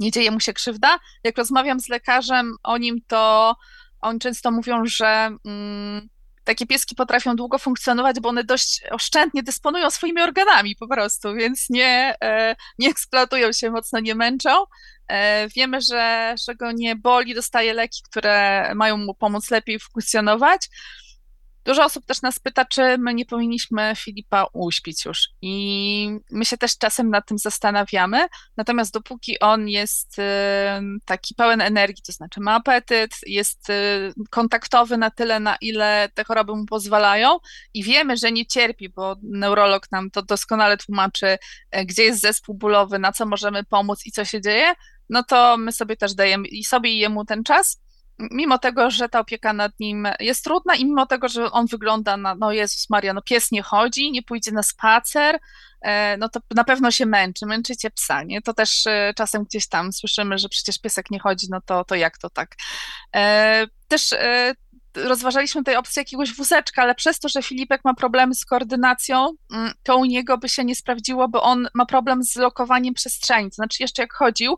[0.00, 0.98] nie dzieje mu się krzywda.
[1.24, 3.54] Jak rozmawiam z lekarzem o nim, to
[4.00, 6.08] oni często mówią, że mm,
[6.44, 11.70] takie pieski potrafią długo funkcjonować, bo one dość oszczędnie dysponują swoimi organami po prostu, więc
[11.70, 14.64] nie, e, nie eksploatują się, mocno nie męczą.
[15.08, 20.68] E, wiemy, że, że go nie boli, dostaje leki, które mają mu pomóc lepiej funkcjonować.
[21.64, 25.28] Dużo osób też nas pyta, czy my nie powinniśmy Filipa uśpić już.
[25.42, 28.26] I my się też czasem nad tym zastanawiamy.
[28.56, 30.22] Natomiast dopóki on jest y,
[31.04, 36.24] taki pełen energii, to znaczy ma apetyt, jest y, kontaktowy na tyle, na ile te
[36.24, 37.38] choroby mu pozwalają
[37.74, 41.38] i wiemy, że nie cierpi, bo neurolog nam to doskonale tłumaczy,
[41.70, 44.74] e, gdzie jest zespół bólowy, na co możemy pomóc i co się dzieje,
[45.08, 47.80] no to my sobie też dajemy i sobie i jemu ten czas.
[48.18, 52.16] Mimo tego, że ta opieka nad nim jest trudna i mimo tego, że on wygląda
[52.16, 55.38] na, no Jezus Maria, no pies nie chodzi, nie pójdzie na spacer,
[55.80, 58.42] e, no to na pewno się męczy, męczycie psa, nie?
[58.42, 61.94] To też e, czasem gdzieś tam słyszymy, że przecież piesek nie chodzi, no to, to
[61.94, 62.56] jak to tak?
[63.16, 64.14] E, też
[64.94, 69.72] rozważaliśmy tej opcji jakiegoś wózeczka, ale przez to, że Filipek ma problemy z koordynacją, mm,
[69.82, 73.50] to u niego by się nie sprawdziło, bo on ma problem z lokowaniem przestrzeni.
[73.50, 74.56] To znaczy, jeszcze jak chodził,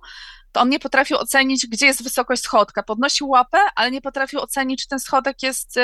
[0.55, 2.83] to on nie potrafił ocenić, gdzie jest wysokość schodka.
[2.83, 5.79] Podnosił łapę, ale nie potrafił ocenić, czy ten schodek jest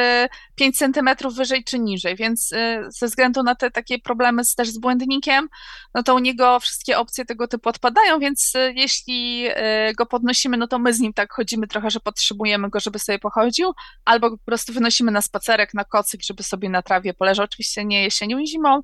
[0.54, 4.54] 5 e, centymetrów wyżej czy niżej, więc e, ze względu na te takie problemy z,
[4.54, 5.48] też z błędnikiem,
[5.94, 9.48] no to u niego wszystkie opcje tego typu odpadają, więc e, jeśli
[9.96, 13.18] go podnosimy, no to my z nim tak chodzimy trochę, że potrzebujemy go, żeby sobie
[13.18, 13.72] pochodził,
[14.04, 17.44] albo po prostu wynosimy na spacerek, na kocyk, żeby sobie na trawie poleżał.
[17.44, 18.80] Oczywiście nie jesienią i zimą,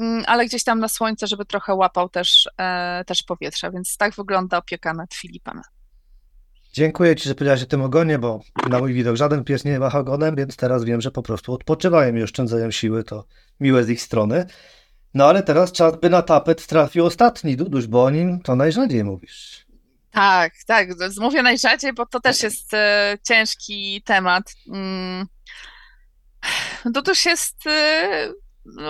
[0.00, 2.48] mm, ale gdzieś tam na słońce, żeby trochę łapał też,
[3.06, 5.25] też powietrze, więc tak wygląda opieka nad filmem.
[5.26, 5.60] Filipem.
[6.72, 9.92] Dziękuję Ci, że powiedziałeś o tym ogonie, bo na mój widok żaden pies nie ma
[9.92, 13.26] ogonem, więc teraz wiem, że po prostu odpoczywają i oszczędzają siły, to
[13.60, 14.46] miłe z ich strony.
[15.14, 19.04] No ale teraz czas, by na tapet trafił ostatni Duduś, bo o nim to najrzadziej
[19.04, 19.66] mówisz.
[20.10, 20.88] Tak, tak,
[21.20, 24.54] mówię najrzadziej, bo to też jest e, ciężki temat.
[24.72, 25.26] Mm.
[26.84, 28.32] Duduś jest e,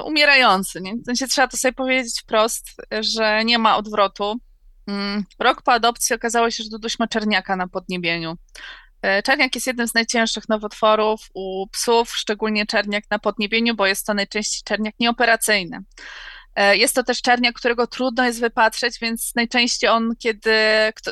[0.04, 0.96] umierający, nie?
[0.96, 2.66] W sensie trzeba to sobie powiedzieć wprost,
[3.00, 4.40] że nie ma odwrotu.
[4.86, 8.36] Mm, rok po adopcji okazało się, że Duduś ma czerniaka na podniebieniu.
[9.02, 14.06] E, czerniak jest jednym z najcięższych nowotworów u psów, szczególnie czerniak na podniebieniu, bo jest
[14.06, 15.80] to najczęściej czerniak nieoperacyjny.
[16.56, 20.52] E, jest to też czerniak, którego trudno jest wypatrzeć, więc najczęściej on, kiedy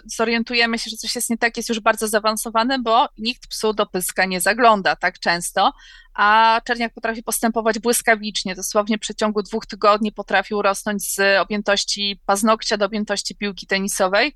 [0.04, 3.86] zorientujemy się, że coś jest nie tak, jest już bardzo zaawansowany, bo nikt psu do
[3.86, 5.72] pyska nie zagląda tak często,
[6.14, 8.54] a czerniak potrafi postępować błyskawicznie.
[8.54, 14.34] Dosłownie w przeciągu dwóch tygodni potrafił rosnąć z objętości paznokcia do objętości piłki tenisowej.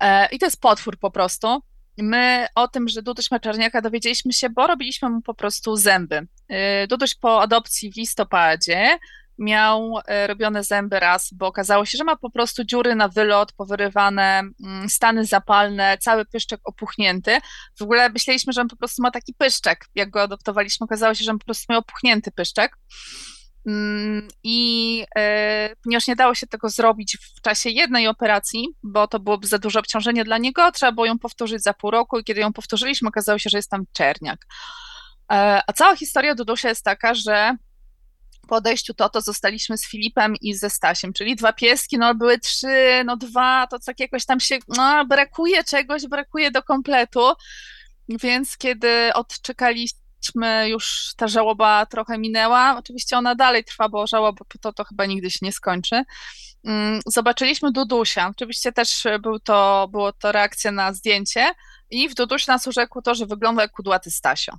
[0.00, 1.62] E, I to jest potwór po prostu.
[1.98, 6.26] My o tym, że Duduś ma czerniaka dowiedzieliśmy się, bo robiliśmy mu po prostu zęby.
[6.48, 8.98] E, Duduś po adopcji w listopadzie
[9.38, 13.52] miał e, robione zęby raz, bo okazało się, że ma po prostu dziury na wylot,
[13.52, 17.38] powyrywane, mm, stany zapalne, cały pyszczek opuchnięty.
[17.78, 19.86] W ogóle myśleliśmy, że on po prostu ma taki pyszczek.
[19.94, 22.76] Jak go adoptowaliśmy, okazało się, że on po prostu miał opuchnięty pyszczek.
[23.66, 29.20] Mm, I e, ponieważ nie dało się tego zrobić w czasie jednej operacji, bo to
[29.20, 32.40] byłoby za duże obciążenie dla niego, trzeba było ją powtórzyć za pół roku i kiedy
[32.40, 34.46] ją powtórzyliśmy, okazało się, że jest tam czerniak.
[35.32, 37.56] E, a cała historia Dudusia jest taka, że
[38.52, 43.02] po odejściu to zostaliśmy z Filipem i ze Stasiem, czyli dwa pieski, no były trzy,
[43.04, 47.32] no dwa, to tak jakoś tam się, no brakuje czegoś, brakuje do kompletu,
[48.08, 52.76] więc kiedy odczekaliśmy już ta żałoba trochę minęła.
[52.78, 56.04] Oczywiście ona dalej trwa, bo żałoba to, to chyba nigdy się nie skończy.
[56.64, 58.28] Mm, zobaczyliśmy Dudusia.
[58.28, 61.54] Oczywiście też był to, było to reakcja na zdjęcie
[61.90, 64.52] i w Duduś nas urzekło to, że wygląda jak kudłaty Stasio.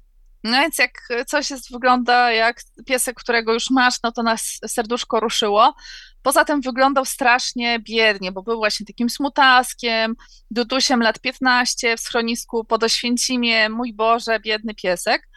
[0.43, 0.91] No więc jak
[1.27, 5.73] coś jest, wygląda jak piesek, którego już masz, no to nas serduszko ruszyło.
[6.21, 10.15] Poza tym wyglądał strasznie biednie, bo był właśnie takim smutaskiem,
[10.51, 15.27] dutusiem lat 15 w schronisku pod Oświęcimie, mój Boże, biedny piesek.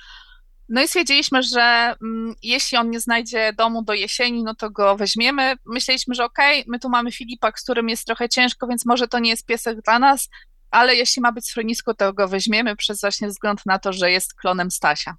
[0.68, 4.96] No i stwierdziliśmy, że mm, jeśli on nie znajdzie domu do jesieni, no to go
[4.96, 5.54] weźmiemy.
[5.66, 9.08] Myśleliśmy, że okej, okay, my tu mamy Filipa, z którym jest trochę ciężko, więc może
[9.08, 10.28] to nie jest piesek dla nas,
[10.70, 14.34] ale jeśli ma być schronisko, to go weźmiemy przez właśnie wzgląd na to, że jest
[14.34, 15.16] klonem Stasia.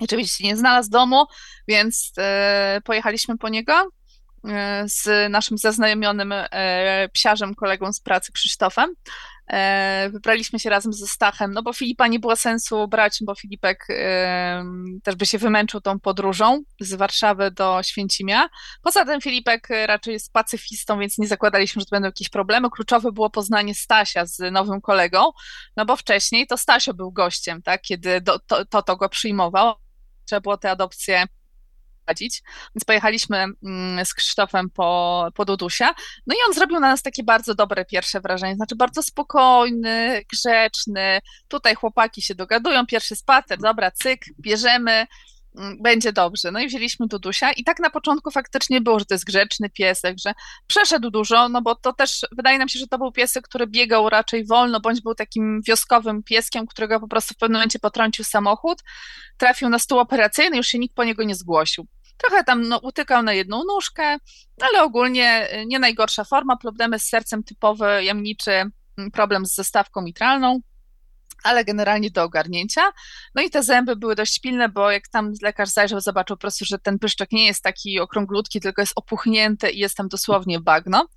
[0.00, 1.24] Oczywiście nie znalazł domu,
[1.68, 3.88] więc e, pojechaliśmy po niego
[4.48, 8.94] e, z naszym zaznajomionym e, psiarzem, kolegą z pracy Krzysztofem.
[9.52, 13.86] E, wybraliśmy się razem ze Stachem, no bo Filipa nie było sensu brać, bo Filipek
[15.02, 18.48] też by się wymęczył tą podróżą z Warszawy do Święcimia.
[18.82, 22.70] Poza tym Filipek raczej jest pacyfistą, więc nie zakładaliśmy, że to będą jakieś problemy.
[22.70, 25.30] Kluczowe było poznanie Stasia z nowym kolegą,
[25.76, 29.74] no bo wcześniej to Stasio był gościem, tak, kiedy do, to, to, to go przyjmował.
[30.24, 31.24] Trzeba było te adopcje
[32.06, 32.42] prowadzić.
[32.74, 35.94] Więc pojechaliśmy mm, z Krzysztofem po, po Dudusia.
[36.26, 38.54] No i on zrobił na nas takie bardzo dobre pierwsze wrażenie.
[38.54, 41.18] Znaczy bardzo spokojny, grzeczny.
[41.48, 45.06] Tutaj chłopaki się dogadują, pierwszy spacer, dobra, cyk, bierzemy
[45.80, 46.52] będzie dobrze.
[46.52, 50.16] No i wzięliśmy Dudusia i tak na początku faktycznie było, że to jest grzeczny piesek,
[50.24, 50.32] że
[50.66, 54.08] przeszedł dużo, no bo to też wydaje nam się, że to był piesek, który biegał
[54.08, 58.82] raczej wolno, bądź był takim wioskowym pieskiem, którego po prostu w pewnym momencie potrącił samochód,
[59.36, 61.86] trafił na stół operacyjny, już się nikt po niego nie zgłosił.
[62.16, 64.16] Trochę tam no, utykał na jedną nóżkę,
[64.60, 66.56] ale ogólnie y, nie najgorsza forma.
[66.56, 68.52] Problemy z sercem typowy, jamniczy,
[68.98, 70.60] mm, problem z zestawką mitralną,
[71.46, 72.82] ale generalnie do ogarnięcia.
[73.34, 76.64] No i te zęby były dość pilne, bo jak tam lekarz zajrzał, zobaczył po prostu,
[76.64, 81.08] że ten pyszczek nie jest taki okrąglutki, tylko jest opuchnięty i jest tam dosłownie bagno.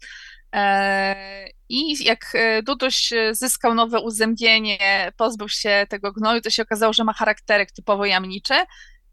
[1.69, 7.13] I jak Duduś zyskał nowe uzębienie, pozbył się tego gnoju, to się okazało, że ma
[7.13, 8.53] charakterek typowo jamniczy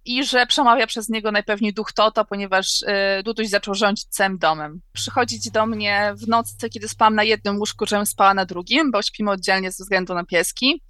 [0.07, 2.85] i że przemawia przez niego najpewniej duch Toto, ponieważ
[3.25, 4.81] Duduś zaczął rządzić całym domem.
[4.93, 9.03] Przychodzić do mnie w nocy, kiedy spałam na jednym łóżku, żebym spała na drugim, bo
[9.03, 10.83] śpimy oddzielnie ze względu na pieski.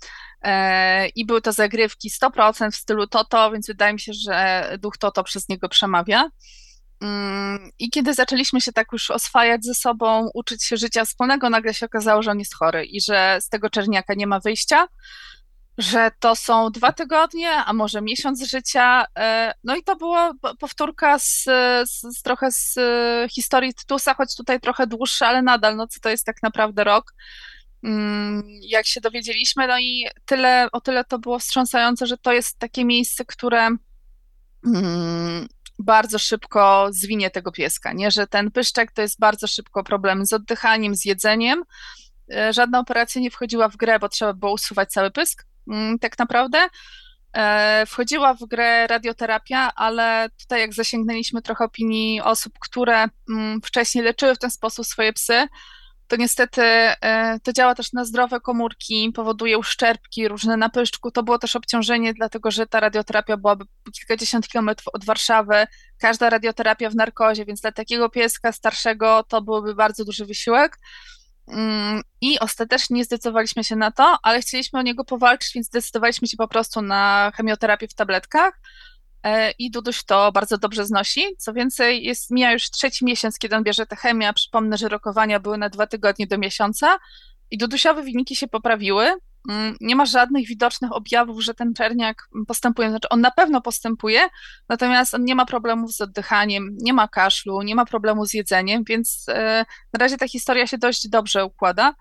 [1.14, 5.25] I były to zagrywki 100% w stylu Toto, więc wydaje mi się, że duch Toto
[5.25, 6.31] przez niego przemawia.
[7.01, 11.75] Mm, I kiedy zaczęliśmy się tak już oswajać ze sobą, uczyć się życia wspólnego, nagle
[11.75, 14.89] się okazało, że on jest chory i że z tego czerniaka nie ma wyjścia,
[15.79, 19.05] że to są dwa tygodnie, a może miesiąc życia.
[19.18, 21.45] E, no i to była powtórka z,
[21.85, 22.74] z, z trochę z
[23.33, 27.14] historii Tytusa, choć tutaj trochę dłuższa, ale nadal, no co to jest tak naprawdę rok.
[27.83, 32.59] Mm, jak się dowiedzieliśmy, no i tyle, o tyle to było wstrząsające, że to jest
[32.59, 33.68] takie miejsce, które
[34.66, 35.47] mm,
[35.79, 38.11] bardzo szybko zwinie tego pieska, nie?
[38.11, 41.64] Że ten pyszczek to jest bardzo szybko problem z oddychaniem, z jedzeniem.
[42.35, 45.47] E, żadna operacja nie wchodziła w grę, bo trzeba było usuwać cały pysk,
[46.01, 46.69] tak naprawdę.
[47.37, 54.05] E, wchodziła w grę radioterapia, ale tutaj jak zasięgnęliśmy trochę opinii osób, które mm, wcześniej
[54.05, 55.49] leczyły w ten sposób swoje psy,
[56.09, 61.11] to niestety e, to działa też na zdrowe komórki, powoduje uszczerbki różne na pyszczku.
[61.11, 63.64] To było też obciążenie, dlatego że ta radioterapia byłaby
[63.99, 65.67] kilkadziesiąt kilometrów od Warszawy,
[65.99, 70.79] każda radioterapia w narkozie, więc dla takiego pieska starszego to byłby bardzo duży wysiłek.
[71.49, 76.36] Mm, I ostatecznie zdecydowaliśmy się na to, ale chcieliśmy o niego powalczyć, więc zdecydowaliśmy się
[76.36, 78.61] po prostu na chemioterapię w tabletkach.
[79.22, 81.36] E, i Duduś to bardzo dobrze znosi.
[81.38, 84.32] Co więcej, jest, mija już trzeci miesiąc, kiedy on bierze tę chemię.
[84.32, 86.99] Przypomnę, że rokowania były na dwa tygodnie do miesiąca
[87.51, 89.14] i Dudusiowe wyniki się poprawiły.
[89.49, 92.90] Mm, nie ma żadnych widocznych objawów, że ten czerniak postępuje.
[92.90, 94.20] Znaczy, on na pewno postępuje,
[94.68, 98.84] natomiast on nie ma problemów z oddychaniem, nie ma kaszlu, nie ma problemu z jedzeniem,
[98.84, 101.94] więc e, na razie ta historia się dość dobrze układa.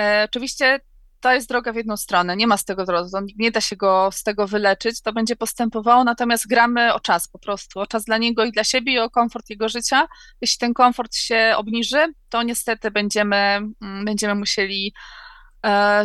[0.00, 0.80] E, oczywiście
[1.20, 4.10] to jest droga w jedną stronę, nie ma z tego drodzy, nie da się go
[4.12, 8.18] z tego wyleczyć, to będzie postępowało, natomiast gramy o czas po prostu, o czas dla
[8.18, 10.08] niego i dla siebie i o komfort jego życia.
[10.40, 14.94] Jeśli ten komfort się obniży, to niestety będziemy, mm, będziemy musieli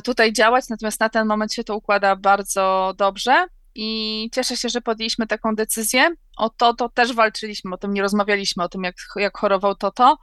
[0.04, 4.82] tutaj działać, natomiast na ten moment się to układa bardzo dobrze i cieszę się, że
[4.82, 6.10] podjęliśmy taką decyzję.
[6.38, 10.18] O to, to też walczyliśmy, o tym nie rozmawialiśmy, o tym jak, jak chorował Toto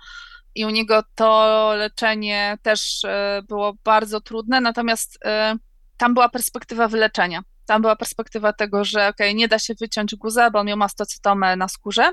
[0.55, 5.57] i u niego to leczenie też e, było bardzo trudne, natomiast e,
[5.97, 7.41] tam była perspektywa wyleczenia.
[7.67, 11.57] Tam była perspektywa tego, że okay, nie da się wyciąć guza, bo on miał mastocytomę
[11.57, 12.13] na skórze,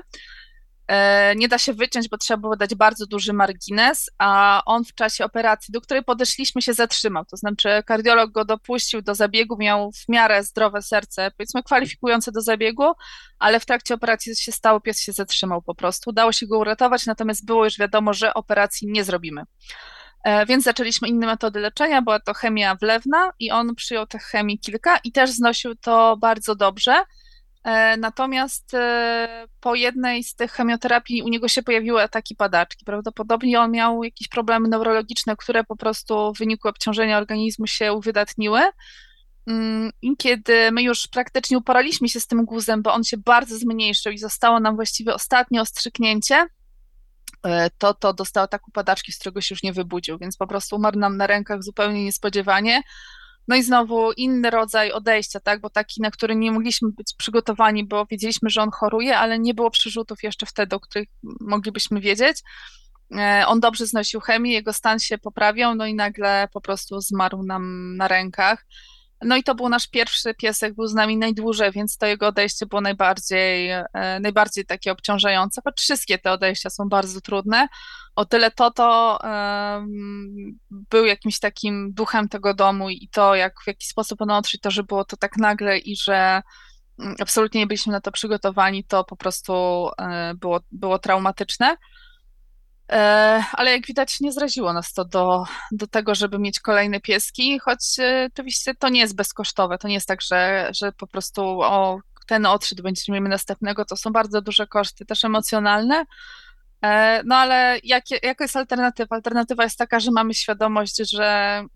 [1.36, 5.24] nie da się wyciąć, bo trzeba było dać bardzo duży margines, a on w czasie
[5.24, 7.24] operacji, do której podeszliśmy, się zatrzymał.
[7.24, 12.40] To znaczy, kardiolog go dopuścił do zabiegu, miał w miarę zdrowe serce, powiedzmy kwalifikujące do
[12.40, 12.92] zabiegu,
[13.38, 16.10] ale w trakcie operacji się stało, pies się zatrzymał po prostu.
[16.10, 19.42] Udało się go uratować, natomiast było już wiadomo, że operacji nie zrobimy.
[20.24, 24.58] E, więc zaczęliśmy inne metody leczenia, była to chemia wlewna i on przyjął tych chemii
[24.58, 27.04] kilka i też znosił to bardzo dobrze.
[27.64, 32.84] E, natomiast e, po jednej z tych chemioterapii u niego się pojawiły ataki padaczki.
[32.84, 38.60] Prawdopodobnie on miał jakieś problemy neurologiczne, które po prostu w wyniku obciążenia organizmu się uwydatniły.
[39.46, 44.12] Mm, kiedy my już praktycznie uporaliśmy się z tym guzem, bo on się bardzo zmniejszył
[44.12, 46.46] i zostało nam właściwie ostatnie ostrzyknięcie,
[47.46, 50.76] e, to to dostał ataku padaczki, z którego się już nie wybudził, więc po prostu
[50.76, 52.82] umarł nam na rękach zupełnie niespodziewanie.
[53.50, 57.84] No i znowu inny rodzaj odejścia, tak, bo taki, na który nie mogliśmy być przygotowani,
[57.84, 61.08] bo wiedzieliśmy, że on choruje, ale nie było przerzutów jeszcze wtedy, o których
[61.40, 62.42] moglibyśmy wiedzieć.
[63.16, 67.42] E, on dobrze znosił chemię, jego stan się poprawiał, no i nagle po prostu zmarł
[67.42, 68.66] nam na rękach.
[69.24, 72.66] No i to był nasz pierwszy piesek, był z nami najdłużej, więc to jego odejście
[72.66, 73.86] było najbardziej, e,
[74.20, 77.68] najbardziej takie obciążające, wszystkie te odejścia są bardzo trudne.
[78.16, 83.86] O tyle to, um, był jakimś takim duchem tego domu i to, jak w jaki
[83.86, 86.42] sposób on odszedł, to, że było to tak nagle i że
[86.98, 89.52] mm, absolutnie nie byliśmy na to przygotowani, to po prostu
[89.98, 91.76] e, było, było traumatyczne.
[92.90, 97.58] E, ale jak widać, nie zraziło nas to do, do tego, żeby mieć kolejne pieski,
[97.58, 99.78] choć e, oczywiście to nie jest bezkosztowe.
[99.78, 103.84] To nie jest tak, że, że po prostu o, ten odszedł, będziemy mieli następnego.
[103.84, 106.04] To są bardzo duże koszty, też emocjonalne.
[106.84, 109.16] E, no ale jak, jaka jest alternatywa?
[109.16, 111.24] Alternatywa jest taka, że mamy świadomość, że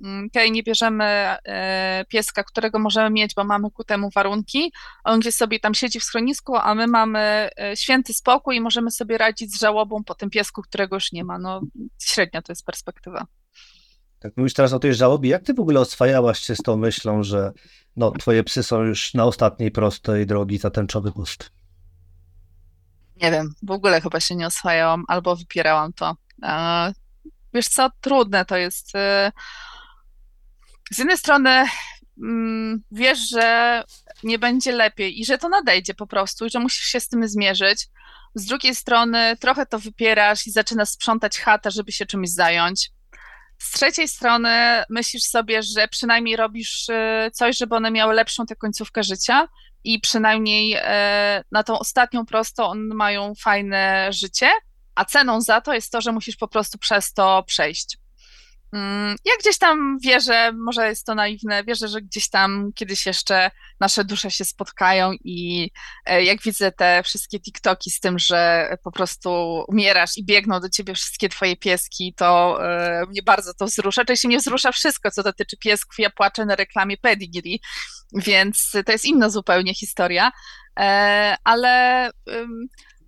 [0.04, 4.72] mm, okay, nie bierzemy e, pieska, którego możemy mieć, bo mamy ku temu warunki.
[5.04, 8.90] On gdzieś sobie tam siedzi w schronisku, a my mamy e, święty spokój i możemy
[8.90, 11.38] sobie radzić z żałobą po tym piesku, którego już nie ma.
[11.38, 11.60] No
[12.02, 13.26] średnia to jest perspektywa.
[14.18, 15.30] Tak mówisz teraz o tej żałobie.
[15.30, 17.52] Jak ty w ogóle oswajałaś się z tą myślą, że
[17.96, 21.50] no, twoje psy są już na ostatniej prostej drogi za tęczowy gust?
[23.16, 26.16] Nie wiem, w ogóle chyba się nie oswajałam albo wypierałam to.
[27.54, 28.94] Wiesz co, trudne to jest.
[28.94, 29.32] Y,
[30.90, 31.64] z jednej strony
[32.22, 33.82] mm, wiesz, że
[34.22, 37.28] nie będzie lepiej i że to nadejdzie po prostu i że musisz się z tym
[37.28, 37.88] zmierzyć.
[38.34, 42.90] Z drugiej strony trochę to wypierasz i zaczynasz sprzątać chatę, żeby się czymś zająć.
[43.58, 48.56] Z trzeciej strony myślisz sobie, że przynajmniej robisz y, coś, żeby one miały lepszą tę
[48.56, 49.48] końcówkę życia
[49.84, 54.50] i przynajmniej e, na tą ostatnią prostą one mają fajne życie,
[54.94, 57.98] a ceną za to jest to, że musisz po prostu przez to przejść.
[58.74, 63.50] Mm, ja gdzieś tam wierzę, może jest to naiwne, wierzę, że gdzieś tam kiedyś jeszcze
[63.80, 65.70] nasze dusze się spotkają i
[66.06, 69.30] e, jak widzę te wszystkie TikToki z tym, że po prostu
[69.68, 74.02] umierasz i biegną do ciebie wszystkie twoje pieski, to e, mnie bardzo to wzrusza.
[74.02, 75.98] Oczywiście mnie wzrusza wszystko, co dotyczy piesków.
[75.98, 77.60] Ja płaczę na reklamie Pedigree,
[78.14, 80.32] więc to jest inna zupełnie historia,
[80.78, 82.10] e, ale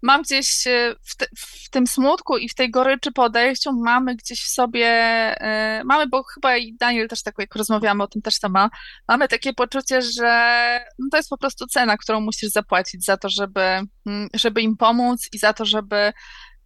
[0.03, 4.43] mam gdzieś e, w, te, w, tym smutku i w tej goryczy podejściu, mamy gdzieś
[4.43, 8.41] w sobie, e, mamy, bo chyba i Daniel też tak, jak rozmawiamy o tym, też
[8.41, 8.71] to ma,
[9.09, 13.29] mamy takie poczucie, że no to jest po prostu cena, którą musisz zapłacić za to,
[13.29, 13.61] żeby,
[14.07, 16.13] mm, żeby im pomóc i za to, żeby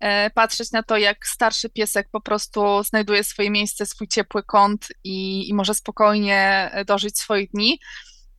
[0.01, 4.89] e, patrzeć na to, jak starszy piesek po prostu znajduje swoje miejsce, swój ciepły kąt
[5.05, 7.78] i, i może spokojnie dożyć swoich dni.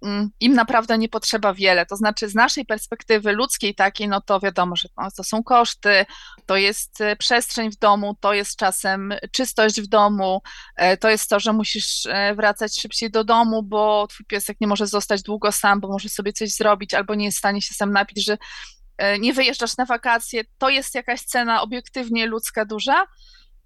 [0.01, 1.85] Mm, im naprawdę nie potrzeba wiele.
[1.85, 6.05] To znaczy, z naszej perspektywy ludzkiej takiej, no to wiadomo, że no, to są koszty,
[6.45, 10.41] to jest e, przestrzeń w domu, to jest czasem czystość w domu,
[10.75, 14.67] e, to jest to, że musisz e, wracać szybciej do domu, bo twój piesek nie
[14.67, 17.73] może zostać długo sam, bo może sobie coś zrobić, albo nie jest w stanie się
[17.73, 18.37] sam napić, że
[19.19, 20.43] nie wyjeżdżasz na wakacje.
[20.57, 23.05] To jest jakaś cena obiektywnie ludzka duża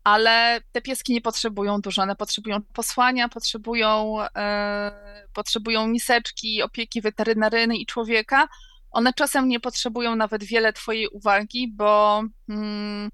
[0.06, 7.82] ale te pieski nie potrzebują dużo, one potrzebują posłania, potrzebują, e, potrzebują miseczki, opieki weterynaryjnej
[7.82, 8.48] i człowieka.
[8.92, 13.10] One czasem nie potrzebują nawet wiele Twojej uwagi, bo mm,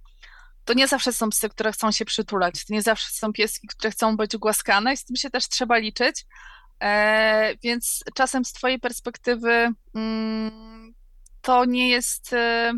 [0.66, 3.92] to nie zawsze są psy, które chcą się przytulać, to nie zawsze są pieski, które
[3.92, 6.26] chcą być głaskane i z tym się też trzeba liczyć.
[6.82, 10.94] E, więc czasem z Twojej perspektywy mm,
[11.42, 12.34] to nie jest.
[12.34, 12.74] E,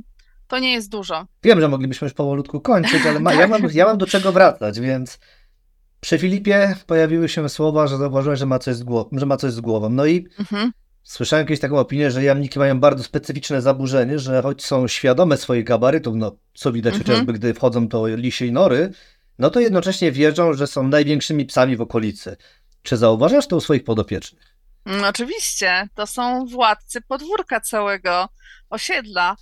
[0.54, 1.26] to nie jest dużo.
[1.44, 4.80] Wiem, że moglibyśmy już powolutku kończyć, ale ma, ja, mam, ja mam do czego wracać,
[4.80, 5.20] więc
[6.00, 9.52] przy Filipie pojawiły się słowa, że zauważyłem, że ma coś z, głow- że ma coś
[9.52, 9.90] z głową.
[9.90, 10.72] No i mhm.
[11.04, 15.66] słyszałem kiedyś taką opinię, że jamniki mają bardzo specyficzne zaburzenie, że choć są świadome swoich
[15.66, 17.08] gabarytów, no co widać mhm.
[17.08, 18.92] chociażby, gdy wchodzą to lisie i nory,
[19.40, 22.38] no to jednocześnie wierzą, że są największymi psami w okolicy.
[22.84, 24.58] Czy zauważasz to u swoich podopiecznych?
[24.86, 28.30] No, oczywiście, to są władcy podwórka całego
[28.70, 29.36] osiedla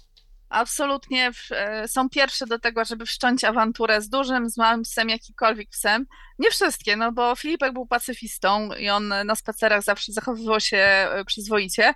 [0.52, 5.10] absolutnie w, e, są pierwsze do tego, żeby wszcząć awanturę z dużym, z małym psem,
[5.10, 6.06] jakikolwiek psem.
[6.40, 11.26] Nie wszystkie, no bo Filipek był pacyfistą i on na spacerach zawsze zachowywał się e,
[11.26, 11.94] przyzwoicie,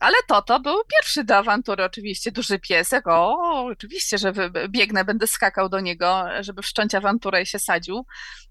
[0.00, 3.06] ale Toto był pierwszy do awantury, oczywiście, duży piesek.
[3.08, 4.32] O, oczywiście, że
[4.68, 8.06] biegnę, będę skakał do niego, żeby wszcząć awanturę i się sadził.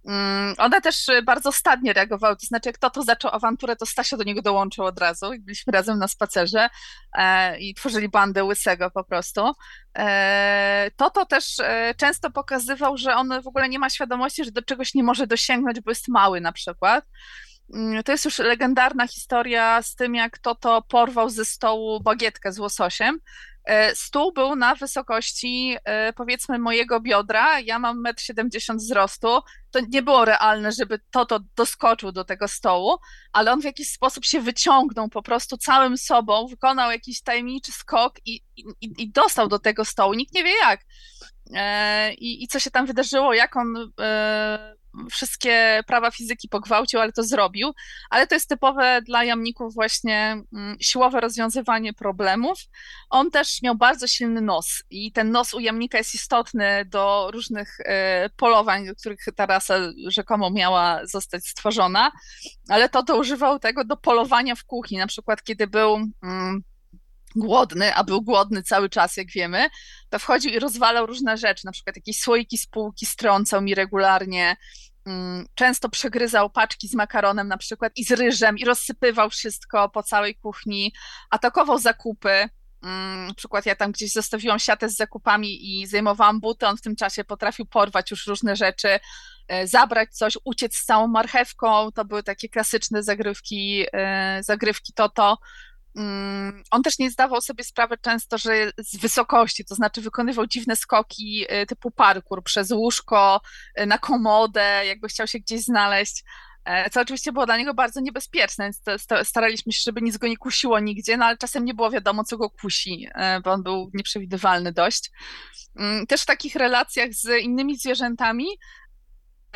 [0.07, 4.23] Mm, one też bardzo stadnie reagowały, to znaczy jak Toto zaczął awanturę, to Stasio do
[4.23, 6.69] niego dołączył od razu byliśmy razem na spacerze
[7.13, 9.51] e, i tworzyli bandę łysego po prostu.
[9.97, 14.61] E, Toto też e, często pokazywał, że on w ogóle nie ma świadomości, że do
[14.61, 17.05] czegoś nie może dosięgnąć, bo jest mały na przykład.
[17.74, 22.59] Mm, to jest już legendarna historia z tym, jak Toto porwał ze stołu bagietkę z
[22.59, 23.20] łososiem.
[23.66, 29.39] E, stół był na wysokości e, powiedzmy mojego biodra, ja mam 1,70 m wzrostu.
[29.72, 32.97] To nie było realne, żeby Toto doskoczył do tego stołu,
[33.34, 38.13] ale on w jakiś sposób się wyciągnął po prostu całym sobą, wykonał jakiś tajemniczy skok
[38.26, 40.13] i, i, i dostał do tego stołu.
[40.13, 40.82] Nikt nie wie jak.
[41.53, 43.91] E, I, I co się tam wydarzyło, jak on
[45.11, 47.71] wszystkie prawa fizyki pogwałcił, ale to zrobił.
[48.09, 52.59] Ale to jest typowe dla jamników właśnie mm, siłowe rozwiązywanie problemów.
[53.09, 57.77] On też miał bardzo silny nos i ten nos u jamnika jest istotny do różnych
[57.79, 59.75] e, polowań, do których ta rasa
[60.07, 62.11] rzekomo miała zostać stworzona,
[62.69, 66.63] ale to używał tego do polowania w kuchni, na przykład kiedy był mm,
[67.36, 69.67] głodny, a był głodny cały czas, jak wiemy,
[70.09, 74.57] to wchodził i rozwalał różne rzeczy, na przykład jakieś słoiki z półki strącał mi regularnie,
[75.05, 80.03] mm, często przegryzał paczki z makaronem na przykład i z ryżem i rozsypywał wszystko po
[80.03, 80.93] całej kuchni,
[81.29, 82.49] atakował zakupy,
[82.83, 86.81] mm, na przykład ja tam gdzieś zostawiłam siatę z zakupami i zajmowałam buty, on w
[86.81, 88.99] tym czasie potrafił porwać już różne rzeczy,
[89.47, 95.38] e, zabrać coś, uciec z całą marchewką, to były takie klasyczne zagrywki, e, zagrywki Toto,
[96.71, 101.45] on też nie zdawał sobie sprawy często, że z wysokości, to znaczy wykonywał dziwne skoki
[101.61, 103.41] y, typu parkour przez łóżko,
[103.79, 106.23] y, na komodę, jakby chciał się gdzieś znaleźć,
[106.65, 110.37] e, co oczywiście było dla niego bardzo niebezpieczne, więc staraliśmy się, żeby nic go nie
[110.37, 113.91] kusiło nigdzie, no ale czasem nie było wiadomo, co go kusi, e, bo on był
[113.93, 115.11] nieprzewidywalny dość.
[115.75, 118.45] Mm, też w takich relacjach z innymi zwierzętami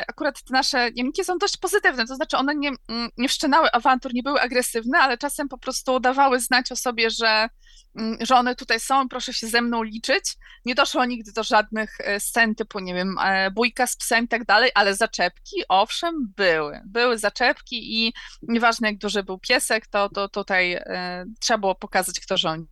[0.08, 4.14] akurat te nasze jamniki są dość pozytywne, to znaczy one nie, mm, nie wszczynały awantur,
[4.14, 7.48] nie były agresywne, ale czasem po prostu dawały znać o sobie, że,
[7.96, 10.36] mm, że one tutaj są, proszę się ze mną liczyć.
[10.64, 14.28] Nie doszło nigdy do żadnych e, scen typu, nie wiem, e, bójka z psem i
[14.28, 16.80] tak dalej, ale zaczepki, owszem, były.
[16.86, 22.20] Były zaczepki i nieważne jak duży był piesek, to, to tutaj e, trzeba było pokazać,
[22.20, 22.70] kto rządzi.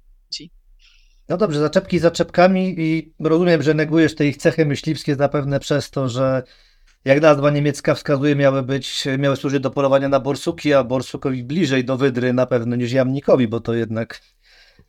[1.28, 6.08] No dobrze, zaczepki zaczepkami i rozumiem, że negujesz te ich cechy myśliwskie zapewne przez to,
[6.08, 6.42] że
[7.04, 11.84] jak nazwa niemiecka wskazuje, miały być, miały służyć do polowania na borsuki, a borsukowi bliżej
[11.84, 14.20] do wydry na pewno niż jamnikowi, bo to jednak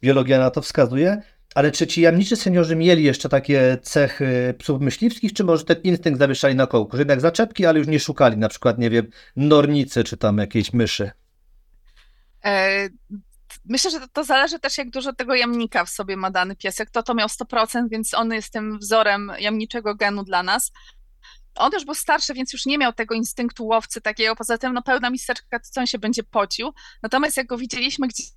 [0.01, 1.21] biologia na to wskazuje.
[1.55, 6.19] Ale czy ci jamniczy seniorzy mieli jeszcze takie cechy psów myśliwskich, czy może ten instynkt
[6.19, 6.97] zawieszali na kołku?
[6.97, 10.73] Że jednak zaczepki, ale już nie szukali na przykład, nie wiem, nornicy czy tam jakiejś
[10.73, 11.11] myszy.
[12.45, 12.89] E,
[13.65, 16.89] Myślę, że to, to zależy też, jak dużo tego jamnika w sobie ma dany piesek.
[16.89, 20.71] To to miał 100%, więc on jest tym wzorem jamniczego genu dla nas.
[21.55, 24.35] On już był starszy, więc już nie miał tego instynktu łowcy takiego.
[24.35, 26.73] Poza tym, no pełna miseczka, to co on się będzie pocił.
[27.03, 28.27] Natomiast jak go widzieliśmy gdzieś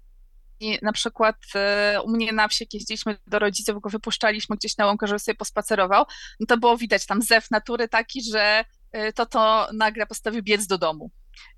[0.83, 4.87] na przykład e, u mnie na wsi, jak jeździliśmy do rodziców, go wypuszczaliśmy gdzieś na
[4.87, 6.05] łąkę, żeby sobie pospacerował,
[6.41, 10.67] no to było widać tam zew natury taki, że e, to to nagle postawił biec
[10.67, 11.11] do domu.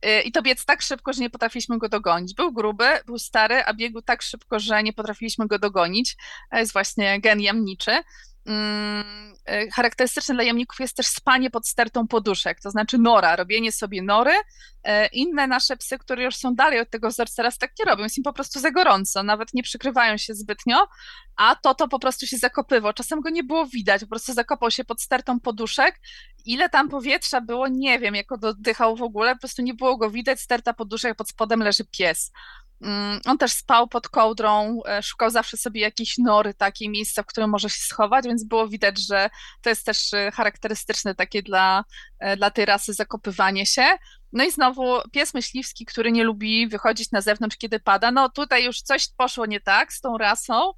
[0.03, 2.35] E, I to biec tak szybko, że nie potrafiliśmy go dogonić.
[2.35, 6.17] Był gruby, był stary, a biegł tak szybko, że nie potrafiliśmy go dogonić.
[6.53, 7.93] Jest właśnie gen jamniczy.
[8.47, 13.73] Mm, e, charakterystyczne dla jamników jest też spanie pod stertą poduszek, to znaczy nora, robienie
[13.73, 14.33] sobie nory.
[14.83, 18.03] E, inne nasze psy, które już są dalej od tego wzorca, teraz tak nie robią,
[18.03, 20.89] jest im po prostu za gorąco, nawet nie przykrywają się zbytnio,
[21.37, 22.93] a to to po prostu się zakopywał.
[22.93, 26.01] Czasem go nie było widać, po prostu zakopał się pod stertą poduszek.
[26.45, 30.11] Ile tam powietrza było, nie wiem, jak oddychał w ogóle, po prostu nie było go
[30.11, 32.33] widać, sterta poduszek, pod spodem leży pies.
[32.81, 37.27] Mm, on też spał pod kołdrą, e, szukał zawsze sobie jakiejś nory, takiej miejsca, w
[37.27, 39.31] którym może się schować, więc było widać, że
[39.63, 41.85] to jest też e, charakterystyczne takie dla,
[42.19, 43.87] e, dla tej rasy zakopywanie się.
[44.33, 48.11] No i znowu pies myśliwski, który nie lubi wychodzić na zewnątrz, kiedy pada.
[48.11, 50.73] No tutaj już coś poszło nie tak z tą rasą.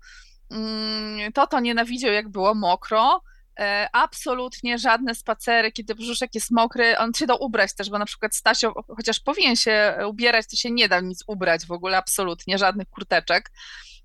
[0.50, 3.22] Mm, to to nienawidział, jak było mokro.
[3.60, 8.06] E, absolutnie żadne spacery, kiedy brzuszek jest mokry, on się da ubrać też, bo na
[8.06, 12.58] przykład Stasio, chociaż powinien się ubierać, to się nie da nic ubrać w ogóle, absolutnie,
[12.58, 13.50] żadnych kurteczek,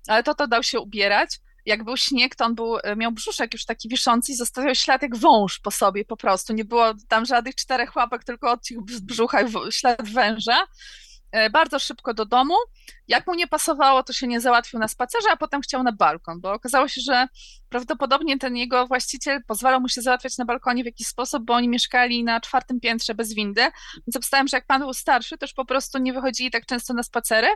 [0.08, 1.40] ale to to dał się ubierać.
[1.66, 5.16] Jak był śnieg, to on był, miał brzuszek już taki wiszący i zostawiał ślad jak
[5.16, 6.52] wąż po sobie po prostu.
[6.52, 10.66] Nie było tam żadnych czterech łapek, tylko odcisk brzucha i ślad węża.
[11.32, 12.54] E, bardzo szybko do domu.
[13.08, 16.40] Jak mu nie pasowało, to się nie załatwił na spacerze, a potem chciał na balkon,
[16.40, 17.26] bo okazało się, że
[17.68, 21.68] prawdopodobnie ten jego właściciel pozwalał mu się załatwiać na balkonie w jakiś sposób, bo oni
[21.68, 23.62] mieszkali na czwartym piętrze bez windy.
[24.06, 27.02] Więc obstałem, że jak pan był starszy, już po prostu nie wychodzili tak często na
[27.02, 27.48] spacery,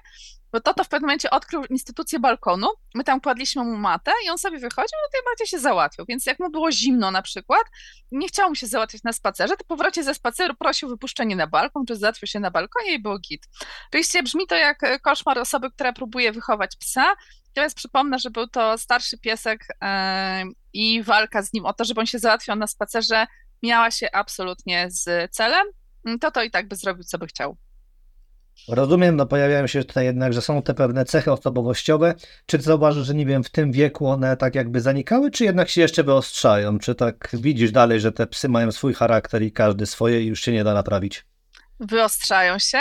[0.52, 2.68] bo to to w pewnym momencie odkrył instytucję balkonu.
[2.94, 6.04] My tam kładliśmy mu matę i on sobie wychodził, no to bardziej się załatwił.
[6.08, 7.62] Więc jak mu było zimno na przykład,
[8.12, 11.46] nie chciał mu się załatwić na spacerze, to po wrocie ze spaceru prosił wypuszczenie na
[11.46, 13.48] balkon, czy załatwił się na balkonie i było git.
[13.88, 17.14] Oczywiście brzmi to jak koszmar osoby, która próbuje wychować psa.
[17.46, 19.88] Natomiast przypomnę, że był to starszy piesek yy,
[20.72, 23.26] i walka z nim o to, żeby on się załatwił na spacerze,
[23.62, 25.66] miała się absolutnie z celem.
[26.20, 27.56] To to i tak by zrobił, co by chciał.
[28.68, 32.14] Rozumiem, no pojawiają się tutaj jednak, że są te pewne cechy osobowościowe.
[32.46, 35.80] Czy zauważysz, że nie wiem, w tym wieku one tak jakby zanikały, czy jednak się
[35.80, 36.78] jeszcze wyostrzają?
[36.78, 40.40] Czy tak widzisz dalej, że te psy mają swój charakter i każdy swoje i już
[40.40, 41.24] się nie da naprawić?
[41.80, 42.78] Wyostrzają się.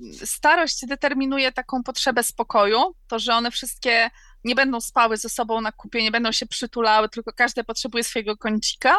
[0.00, 4.10] Yy, starość determinuje taką potrzebę spokoju, to, że one wszystkie
[4.44, 8.36] nie będą spały ze sobą na kupie, nie będą się przytulały, tylko każde potrzebuje swojego
[8.36, 8.96] kącika.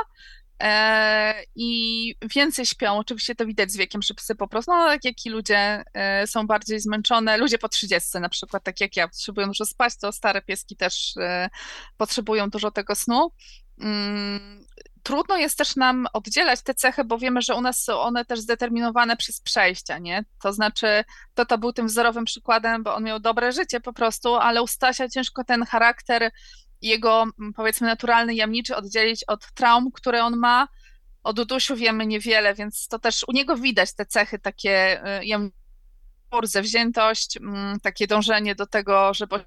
[0.64, 2.97] E, i więcej śpią.
[2.97, 6.28] Oczywiście to widać z wiekiem, że psy po prostu, no tak jak i ludzie e,
[6.28, 7.38] są bardziej zmęczone.
[7.38, 11.14] Ludzie po 30 na przykład, tak jak ja, potrzebują dużo spać, to stare pieski też
[11.18, 11.49] e,
[11.97, 13.32] potrzebują dużo tego snu.
[15.00, 18.26] Mm, trudno jest też nam oddzielać te cechy, bo wiemy, że u nas są one
[18.26, 20.26] też zdeterminowane przez przejścia, nie?
[20.41, 24.36] To znaczy, to to był tym wzorowym przykładem, bo on miał dobre życie po prostu,
[24.36, 26.32] ale u Stasia ciężko ten charakter
[26.82, 27.26] jego,
[27.56, 30.68] powiedzmy, naturalny jamniczy oddzielić od traum, które on ma.
[31.24, 35.60] O Dudusiu wiemy niewiele, więc to też u niego widać te cechy takie jamnicze,
[36.43, 37.39] zawziętość,
[37.84, 39.45] takie dążenie do tego, żeby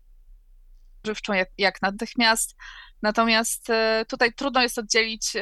[1.07, 2.57] żywczą jak, jak natychmiast.
[3.03, 3.67] Natomiast
[4.09, 5.33] tutaj trudno jest oddzielić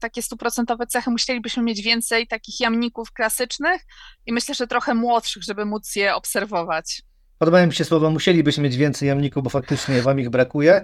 [0.00, 1.10] takie stuprocentowe cechy.
[1.10, 3.82] Musielibyśmy mieć więcej takich jamników klasycznych
[4.26, 7.02] i myślę, że trochę młodszych, żeby móc je obserwować.
[7.38, 10.82] Podobają mi się słowa, musielibyśmy mieć więcej jamników, bo faktycznie wam ich brakuje.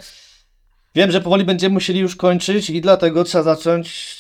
[0.95, 4.19] Wiem, że powoli będziemy musieli już kończyć i dlatego trzeba zacząć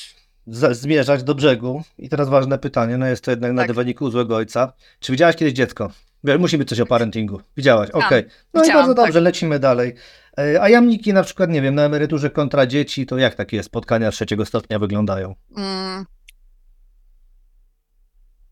[0.71, 1.83] zmierzać do brzegu.
[1.99, 3.57] I teraz ważne pytanie, no jest to jednak tak.
[3.57, 4.73] na dywaniku złego ojca.
[5.01, 5.91] Czy widziałaś kiedyś dziecko?
[6.25, 7.41] Musi być coś o parentingu.
[7.57, 8.07] Widziałaś, okej.
[8.07, 8.31] Okay.
[8.55, 9.23] No i bardzo dobrze, tak.
[9.23, 9.95] lecimy dalej.
[10.39, 14.11] E, a jamniki na przykład, nie wiem, na emeryturze kontra dzieci, to jak takie spotkania
[14.11, 15.35] trzeciego stopnia wyglądają?
[15.57, 16.07] Mm,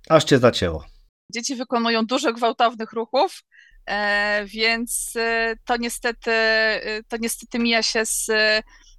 [0.08, 0.84] Aż cię zacięło.
[1.32, 3.42] Dzieci wykonują dużo gwałtownych ruchów,
[3.86, 6.30] e, więc e, to niestety,
[7.08, 8.30] to niestety mija się z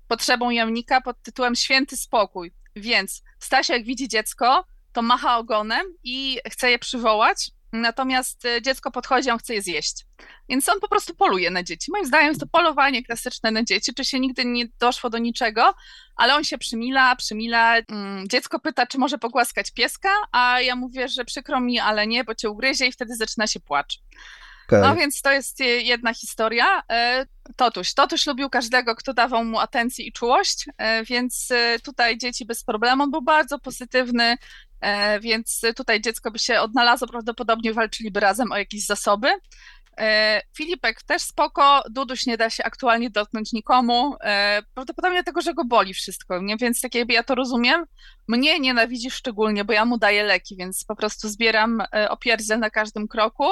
[0.08, 2.54] potrzebą jamnika pod tytułem święty spokój.
[2.76, 7.52] Więc Stasia, jak widzi dziecko, to macha ogonem i chce je przywołać,
[7.82, 10.06] natomiast e, dziecko podchodzi, on chce je zjeść.
[10.50, 11.92] Więc on po prostu poluje na dzieci.
[11.92, 15.74] Moim zdaniem jest to polowanie klasyczne na dzieci, czy się nigdy nie doszło do niczego,
[16.16, 17.78] ale on się przymila, przymila.
[17.78, 22.24] Mm, Dziecko pyta, czy może pogłaskać pieska, a ja mówię, że przykro mi, ale nie,
[22.24, 24.00] bo cię ugryzie i wtedy zaczyna się płacz.
[24.68, 24.82] Okej.
[24.82, 26.84] No więc to jest e, jedna historia.
[26.92, 27.26] E,
[27.56, 27.94] Totuś.
[27.94, 30.66] Totuś lubił każdego, kto dawał mu atencję i czułość,
[31.06, 31.50] więc
[31.84, 33.04] tutaj dzieci bez problemu.
[33.04, 34.38] On był bardzo pozytywny,
[35.22, 39.28] więc tutaj dziecko by się odnalazło, prawdopodobnie walczyliby razem o jakieś zasoby.
[40.00, 45.54] E, Filipek też spoko, Duduś nie da się aktualnie dotknąć nikomu, e, prawdopodobnie dlatego, że
[45.54, 46.58] go boli wszystko, nie?
[46.58, 47.86] więc tak jakby ja to rozumiem.
[48.28, 52.70] Mnie nienawidzi szczególnie, bo ja mu daję leki, więc po prostu zbieram e, opierdziel na
[52.70, 53.46] każdym kroku.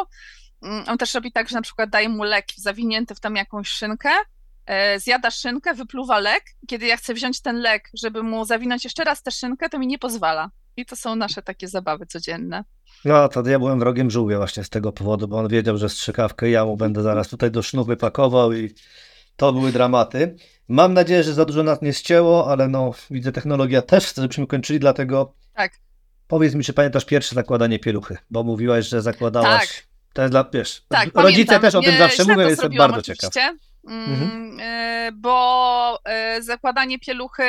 [0.62, 3.68] Mm, On też robi tak, że na przykład daje mu lek zawinięty w tam jakąś
[3.68, 4.10] szynkę,
[4.66, 6.44] e, zjada szynkę, wypluwa lek.
[6.68, 9.88] Kiedy ja chcę wziąć ten lek, żeby mu zawinąć jeszcze raz tę szynkę, to mi
[9.88, 10.50] nie pozwala.
[10.78, 12.64] I to są nasze takie zabawy codzienne.
[13.06, 16.50] No to ja byłem wrogiem żółwia właśnie z tego powodu, bo on wiedział, że strzykawkę
[16.50, 18.74] ja mu będę zaraz tutaj do sznupy pakował i
[19.36, 20.36] to były dramaty.
[20.68, 24.48] Mam nadzieję, że za dużo nas nie ścięło, ale no widzę technologia też chce, żebyśmy
[24.48, 25.72] kończyli, dlatego Tak.
[26.28, 29.68] powiedz mi, czy pamiętasz pierwsze zakładanie pieluchy, bo mówiłaś, że zakładałaś...
[29.68, 29.86] Tak.
[30.14, 31.62] To jest dla, wiesz, Tak, rodzice pamiętam.
[31.62, 33.30] też o tym zawsze mówią, jestem bardzo ciekaw.
[33.30, 33.58] oczywiście,
[33.88, 34.58] mm, Mhm.
[34.62, 37.44] e, bo e, zakładanie pieluchy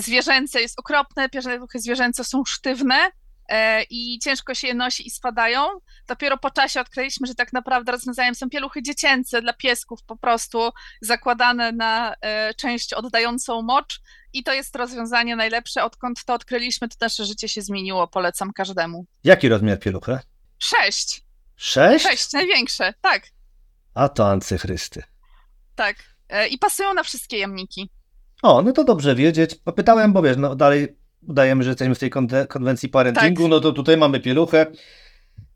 [0.00, 3.10] zwierzęce jest okropne, pieluchy zwierzęce są sztywne
[3.48, 5.66] e, i ciężko się je nosi i spadają.
[6.06, 10.70] Dopiero po czasie odkryliśmy, że tak naprawdę rozwiązaniem są pieluchy dziecięce dla piesków, po prostu
[11.02, 14.00] zakładane na e, część oddającą mocz
[14.32, 15.84] i to jest rozwiązanie najlepsze.
[15.84, 19.06] Odkąd to odkryliśmy, to nasze życie się zmieniło, polecam każdemu.
[19.24, 20.18] Jaki rozmiar pieluchy?
[20.58, 21.22] Sześć,
[21.56, 22.04] Sześć?
[22.06, 23.22] sześć, największe, tak.
[23.94, 25.02] A to ancychrysty.
[25.74, 25.96] Tak.
[26.28, 27.90] E, I pasują na wszystkie jamniki.
[28.44, 29.54] O, no to dobrze wiedzieć.
[29.76, 30.96] Pytałem, bo wiesz, no dalej
[31.28, 33.50] udajemy, że jesteśmy w tej konwe- konwencji parentingu, Tak.
[33.50, 34.66] no to tutaj mamy pieluchę.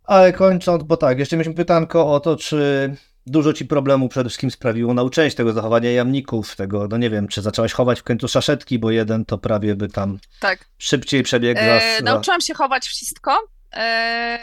[0.05, 2.95] Ale kończąc, bo tak, jeszcze mieliśmy pytanko o to, czy
[3.27, 7.29] dużo ci problemu przede wszystkim sprawiło nauczenie się tego zachowania jamników, tego, no nie wiem,
[7.29, 10.65] czy zaczęłaś chować w końcu szaszetki, bo jeden to prawie by tam Tak.
[10.79, 11.67] szybciej przebiegł za...
[11.67, 12.05] E, za...
[12.05, 13.39] nauczyłam się chować wszystko,
[13.77, 14.39] e,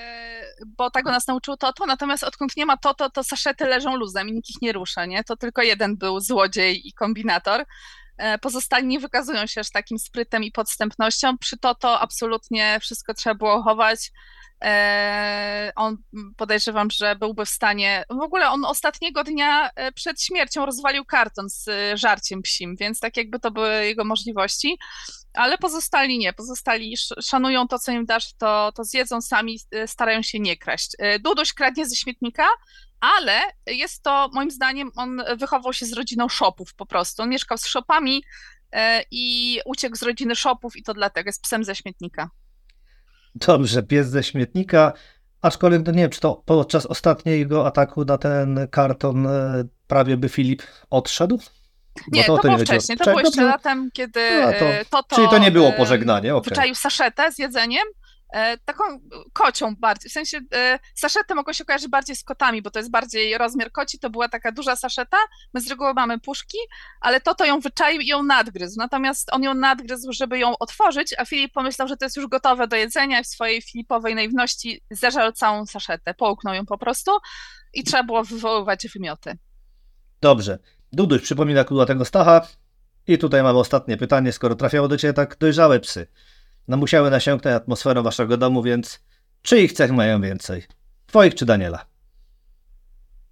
[0.78, 4.34] bo tego nas nauczył Toto, natomiast odkąd nie ma Toto, to saszety leżą luzem i
[4.34, 5.24] nikt ich nie rusza, nie?
[5.24, 7.64] To tylko jeden był złodziej i kombinator.
[8.18, 11.38] E, Pozostali nie wykazują się aż takim sprytem i podstępnością.
[11.38, 14.12] Przy Toto absolutnie wszystko trzeba było chować.
[14.64, 15.98] E, On
[16.38, 18.04] podejrzewam, że byłby w stanie.
[18.10, 23.18] W ogóle on ostatniego dnia e, przed śmiercią rozwalił karton z żarciem psim, więc tak
[23.18, 24.78] jakby to były jego możliwości.
[25.34, 30.22] Ale pozostali nie, pozostali sz- szanują to, co im dasz, to, to zjedzą sami, starają
[30.22, 30.92] się nie kraść.
[31.20, 32.48] Duduś kradnie ze śmietnika,
[33.00, 37.22] ale jest to, moim zdaniem, on wychował się z rodziną szopów po prostu.
[37.24, 38.24] On mieszkał z szopami
[38.72, 42.30] e, i uciekł z rodziny szopów i to dlatego jest psem ze śmietnika.
[43.36, 44.94] Dobrze, pies ze śmietnika,
[45.42, 50.30] aczkolwiek no nie wiem, czy to podczas ostatniego ataku na ten karton e, prawie by
[50.30, 51.40] Filip odszedł?
[52.12, 54.66] Bo Nie, to, o tym było nie wcześniej, to było jeszcze latem, kiedy A, to-
[54.66, 55.16] e, Toto...
[55.16, 56.50] Czyli to nie było e, pożegnanie, okej.
[56.50, 58.05] wyczaił saszetę z jedzeniem, e,
[58.66, 58.84] taką
[59.34, 62.92] kocią bardziej, w sensie e, saszety mogą się kojarzyć bardziej z kotami, bo to jest
[62.92, 65.18] bardziej rozmiar koci, to była taka duża saszeta,
[65.54, 66.58] my z reguły mamy puszki,
[67.02, 71.16] ale to to ją wyczaił i ją nadgryzł, natomiast on ją nadgryzł, żeby ją otworzyć,
[71.18, 74.82] a Filip pomyślał, że to jest już gotowe do jedzenia i w swojej filipowej naiwności
[74.92, 77.12] zeżarł całą saszetę, połknął ją po prostu
[77.74, 79.38] i trzeba było wywoływać wymioty.
[80.22, 80.60] Dobrze.
[80.92, 82.48] Duduś przypomina kudłatego Stacha.
[83.08, 84.32] I tutaj mamy ostatnie pytanie.
[84.32, 86.08] Skoro trafiało do Ciebie tak dojrzałe psy,
[86.68, 89.00] no musiały nasiąknąć atmosferą Waszego domu, więc
[89.42, 90.64] czyich cech mają więcej?
[91.08, 91.86] Twoich czy Daniela?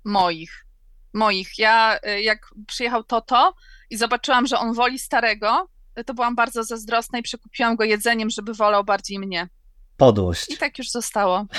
[0.03, 0.65] Moich.
[1.13, 1.59] Moich.
[1.59, 3.53] Ja, y, jak przyjechał Toto
[3.89, 5.69] i zobaczyłam, że on woli starego,
[6.05, 9.49] to byłam bardzo zazdrosna i przekupiłam go jedzeniem, żeby wolał bardziej mnie.
[9.97, 10.51] Podłość.
[10.51, 11.45] I tak już zostało.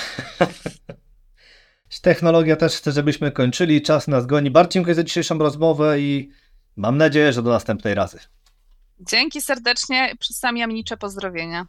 [2.01, 3.81] Technologia też chce, żebyśmy kończyli.
[3.81, 4.51] Czas nas goni.
[4.51, 6.29] Bardzo dziękuję za dzisiejszą rozmowę i
[6.75, 8.19] mam nadzieję, że do następnej razy.
[8.99, 10.13] Dzięki serdecznie.
[10.19, 11.65] Przystałem jamnicze pozdrowienia.